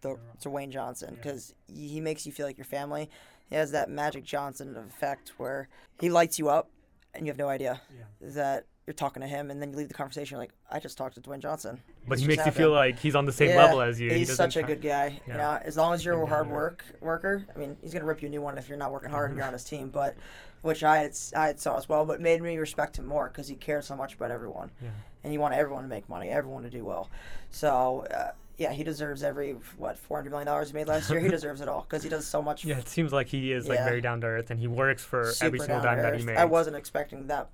the 0.01 0.17
to 0.41 0.49
Dwayne 0.49 0.69
Johnson 0.69 1.15
because 1.15 1.53
yeah. 1.67 1.87
he 1.87 2.01
makes 2.01 2.25
you 2.25 2.31
feel 2.31 2.45
like 2.45 2.57
your 2.57 2.65
family. 2.65 3.09
He 3.49 3.55
has 3.55 3.71
that 3.71 3.89
Magic 3.89 4.23
Johnson 4.23 4.75
effect 4.77 5.33
where 5.37 5.69
he 5.99 6.09
lights 6.09 6.37
you 6.37 6.49
up, 6.49 6.69
and 7.13 7.25
you 7.25 7.31
have 7.31 7.37
no 7.37 7.49
idea 7.49 7.81
yeah. 7.97 8.03
that 8.33 8.65
you're 8.85 8.93
talking 8.95 9.21
to 9.21 9.27
him, 9.27 9.51
and 9.51 9.61
then 9.61 9.71
you 9.71 9.77
leave 9.77 9.87
the 9.87 9.93
conversation 9.93 10.39
like, 10.39 10.51
I 10.71 10.79
just 10.79 10.97
talked 10.97 11.15
to 11.15 11.21
Dwayne 11.21 11.39
Johnson. 11.39 11.79
But 12.07 12.19
he 12.19 12.25
makes 12.25 12.45
you 12.45 12.51
feel 12.51 12.71
like 12.71 12.97
he's 12.97 13.15
on 13.15 13.25
the 13.25 13.31
same 13.31 13.49
yeah, 13.49 13.63
level 13.63 13.81
as 13.81 13.99
you. 13.99 14.09
He's 14.11 14.29
he 14.29 14.35
such 14.35 14.57
a 14.57 14.63
good 14.63 14.81
guy. 14.81 15.19
Yeah. 15.27 15.33
You 15.33 15.37
know, 15.37 15.59
as 15.63 15.77
long 15.77 15.93
as 15.93 16.03
you're 16.03 16.19
a 16.19 16.25
hard 16.25 16.49
work 16.49 16.83
worker, 16.99 17.45
I 17.55 17.59
mean, 17.59 17.77
he's 17.81 17.93
gonna 17.93 18.05
rip 18.05 18.21
you 18.21 18.27
a 18.27 18.31
new 18.31 18.41
one 18.41 18.57
if 18.57 18.67
you're 18.67 18.79
not 18.79 18.91
working 18.91 19.11
hard 19.11 19.29
and 19.29 19.37
you're 19.37 19.45
on 19.45 19.53
his 19.53 19.63
team. 19.63 19.89
But 19.89 20.15
which 20.61 20.83
I 20.83 20.97
had, 20.97 21.17
I 21.35 21.47
had 21.47 21.59
saw 21.59 21.77
as 21.77 21.87
well, 21.87 22.03
but 22.03 22.19
made 22.19 22.41
me 22.41 22.57
respect 22.57 22.97
him 22.97 23.05
more 23.05 23.27
because 23.27 23.47
he 23.47 23.55
cared 23.55 23.83
so 23.83 23.95
much 23.95 24.15
about 24.15 24.31
everyone, 24.31 24.71
yeah. 24.81 24.89
and 25.23 25.31
he 25.31 25.37
wanted 25.37 25.57
everyone 25.57 25.83
to 25.83 25.89
make 25.89 26.09
money, 26.09 26.29
everyone 26.29 26.63
to 26.63 26.69
do 26.69 26.83
well. 26.83 27.09
So. 27.51 28.07
Uh, 28.13 28.31
yeah, 28.59 28.73
he 28.73 28.83
deserves 28.83 29.23
every 29.23 29.53
what 29.77 29.97
four 29.97 30.17
hundred 30.17 30.31
million 30.31 30.45
dollars 30.45 30.67
he 30.67 30.73
made 30.73 30.87
last 30.87 31.09
year. 31.09 31.19
He 31.21 31.29
deserves 31.39 31.61
it 31.61 31.69
all 31.69 31.81
because 31.89 32.03
he 32.03 32.09
does 32.09 32.27
so 32.27 32.41
much. 32.41 32.65
Yeah, 32.65 32.77
it 32.77 32.89
seems 32.89 33.13
like 33.13 33.27
he 33.27 33.53
is 33.53 33.67
like 33.67 33.79
very 33.79 34.01
down 34.01 34.21
to 34.21 34.27
earth, 34.27 34.51
and 34.51 34.59
he 34.59 34.67
works 34.67 35.03
for 35.03 35.31
Super 35.31 35.45
every 35.47 35.59
single 35.59 35.81
dime 35.81 36.01
that 36.01 36.19
he 36.19 36.25
makes. 36.25 36.39
I 36.39 36.45
wasn't 36.45 36.75
expecting 36.75 37.27
that 37.27 37.49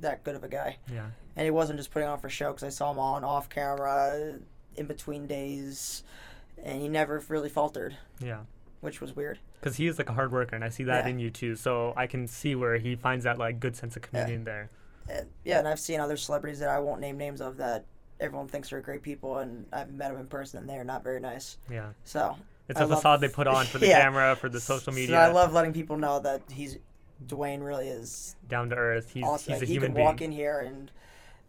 that 0.00 0.22
good 0.22 0.36
of 0.36 0.44
a 0.44 0.48
guy. 0.48 0.76
Yeah. 0.92 1.06
And 1.34 1.44
he 1.44 1.50
wasn't 1.50 1.78
just 1.78 1.90
putting 1.90 2.06
on 2.06 2.18
for 2.18 2.28
show 2.28 2.48
because 2.48 2.62
I 2.62 2.68
saw 2.68 2.92
him 2.92 2.98
on 2.98 3.24
off 3.24 3.48
camera, 3.48 4.34
in 4.76 4.86
between 4.86 5.26
days, 5.26 6.04
and 6.62 6.80
he 6.80 6.88
never 6.88 7.22
really 7.28 7.48
faltered. 7.48 7.96
Yeah. 8.20 8.40
Which 8.82 9.00
was 9.00 9.16
weird. 9.16 9.38
Because 9.60 9.76
he 9.76 9.86
is 9.86 9.96
like 9.96 10.10
a 10.10 10.12
hard 10.12 10.30
worker, 10.30 10.54
and 10.54 10.62
I 10.62 10.68
see 10.68 10.84
that 10.84 11.06
yeah. 11.06 11.10
in 11.10 11.18
you 11.18 11.30
too. 11.30 11.56
So 11.56 11.94
I 11.96 12.06
can 12.06 12.28
see 12.28 12.54
where 12.54 12.76
he 12.76 12.96
finds 12.96 13.24
that 13.24 13.38
like 13.38 13.60
good 13.60 13.76
sense 13.76 13.96
of 13.96 14.02
community 14.02 14.32
yeah. 14.32 14.38
in 14.38 14.44
there. 14.44 14.70
And, 15.08 15.26
yeah, 15.42 15.58
and 15.58 15.68
I've 15.68 15.80
seen 15.80 16.00
other 16.00 16.18
celebrities 16.18 16.58
that 16.58 16.68
I 16.68 16.80
won't 16.80 17.00
name 17.00 17.16
names 17.16 17.40
of 17.40 17.56
that 17.56 17.86
everyone 18.20 18.48
thinks 18.48 18.72
are 18.72 18.80
great 18.80 19.02
people, 19.02 19.38
and 19.38 19.66
I've 19.72 19.92
met 19.92 20.10
them 20.10 20.20
in 20.20 20.26
person, 20.26 20.60
and 20.60 20.68
they're 20.68 20.84
not 20.84 21.02
very 21.02 21.20
nice. 21.20 21.58
Yeah. 21.70 21.90
So 22.04 22.36
it's 22.68 22.80
I 22.80 22.84
a 22.84 22.88
facade 22.88 23.20
they 23.20 23.28
put 23.28 23.46
on 23.46 23.66
for 23.66 23.78
the 23.78 23.86
yeah. 23.88 24.02
camera, 24.02 24.36
for 24.36 24.48
the 24.48 24.60
social 24.60 24.92
media. 24.92 25.16
So 25.16 25.20
I 25.20 25.30
love 25.30 25.52
letting 25.52 25.72
people 25.72 25.96
know 25.96 26.20
that 26.20 26.42
he's 26.50 26.78
Dwayne 27.26 27.64
really 27.64 27.88
is 27.88 28.36
down 28.48 28.70
to 28.70 28.76
earth. 28.76 29.10
He's 29.12 29.24
awesome. 29.24 29.54
he's 29.54 29.62
a 29.62 29.66
he 29.66 29.72
human 29.74 29.88
can 29.88 29.94
being. 29.96 30.06
walk 30.06 30.20
in 30.20 30.32
here 30.32 30.60
and 30.60 30.90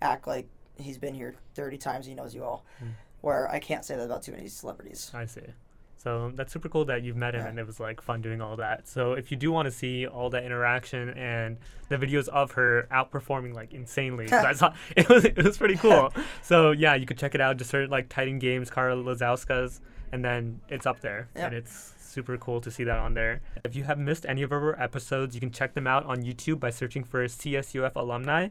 act 0.02 0.28
like 0.28 0.48
he's 0.78 0.98
been 0.98 1.14
here 1.14 1.36
30 1.56 1.78
times. 1.78 2.06
He 2.06 2.14
knows 2.14 2.36
you 2.36 2.44
all. 2.44 2.66
Mm. 2.84 2.90
Where 3.22 3.50
I 3.50 3.60
can't 3.60 3.84
say 3.84 3.96
that 3.96 4.04
about 4.04 4.24
too 4.24 4.34
many 4.34 4.48
celebrities. 4.48 5.12
I 5.14 5.26
see. 5.26 5.42
So 6.06 6.32
that's 6.36 6.54
super 6.54 6.70
cool 6.70 6.86
that 6.86 7.02
you've 7.04 7.16
met 7.18 7.34
him 7.34 7.42
Yeah. 7.42 7.48
and 7.50 7.58
it 7.60 7.66
was 7.66 7.80
like 7.80 8.00
fun 8.00 8.22
doing 8.22 8.40
all 8.40 8.56
that. 8.58 8.88
So 8.88 9.14
if 9.14 9.32
you 9.32 9.38
do 9.38 9.52
want 9.52 9.66
to 9.66 9.72
see 9.72 10.06
all 10.06 10.30
that 10.30 10.44
interaction 10.44 11.10
and 11.10 11.58
the 11.90 11.98
videos 11.98 12.28
of 12.28 12.52
her 12.52 12.88
outperforming 12.92 13.54
like 13.56 13.74
insanely, 13.74 14.32
I 14.52 14.54
saw 14.54 14.74
it 14.96 15.10
was 15.10 15.26
it 15.26 15.36
was 15.44 15.58
pretty 15.58 15.76
cool. 15.76 16.14
so 16.44 16.72
yeah, 16.72 16.94
you 16.94 17.08
could 17.08 17.18
check 17.18 17.34
it 17.34 17.42
out. 17.42 17.58
Just 17.58 17.72
search 17.72 17.90
like 17.90 18.08
Titan 18.08 18.38
Games, 18.38 18.70
Carla 18.70 19.02
Lazauskas, 19.04 19.82
and 20.12 20.24
then 20.24 20.62
it's 20.70 20.86
up 20.86 21.00
there, 21.02 21.28
Yep. 21.36 21.46
and 21.48 21.56
it's 21.56 21.94
super 21.98 22.38
cool 22.38 22.62
to 22.62 22.70
see 22.72 22.84
that 22.86 23.00
on 23.00 23.14
there. 23.16 23.42
If 23.66 23.76
you 23.76 23.84
have 23.86 23.98
missed 23.98 24.26
any 24.28 24.44
of 24.44 24.52
our 24.52 24.80
episodes, 24.82 25.34
you 25.36 25.42
can 25.42 25.52
check 25.52 25.74
them 25.74 25.88
out 25.88 26.06
on 26.06 26.18
YouTube 26.24 26.60
by 26.60 26.70
searching 26.70 27.04
for 27.04 27.26
CSUF 27.26 27.94
alumni. 27.96 28.50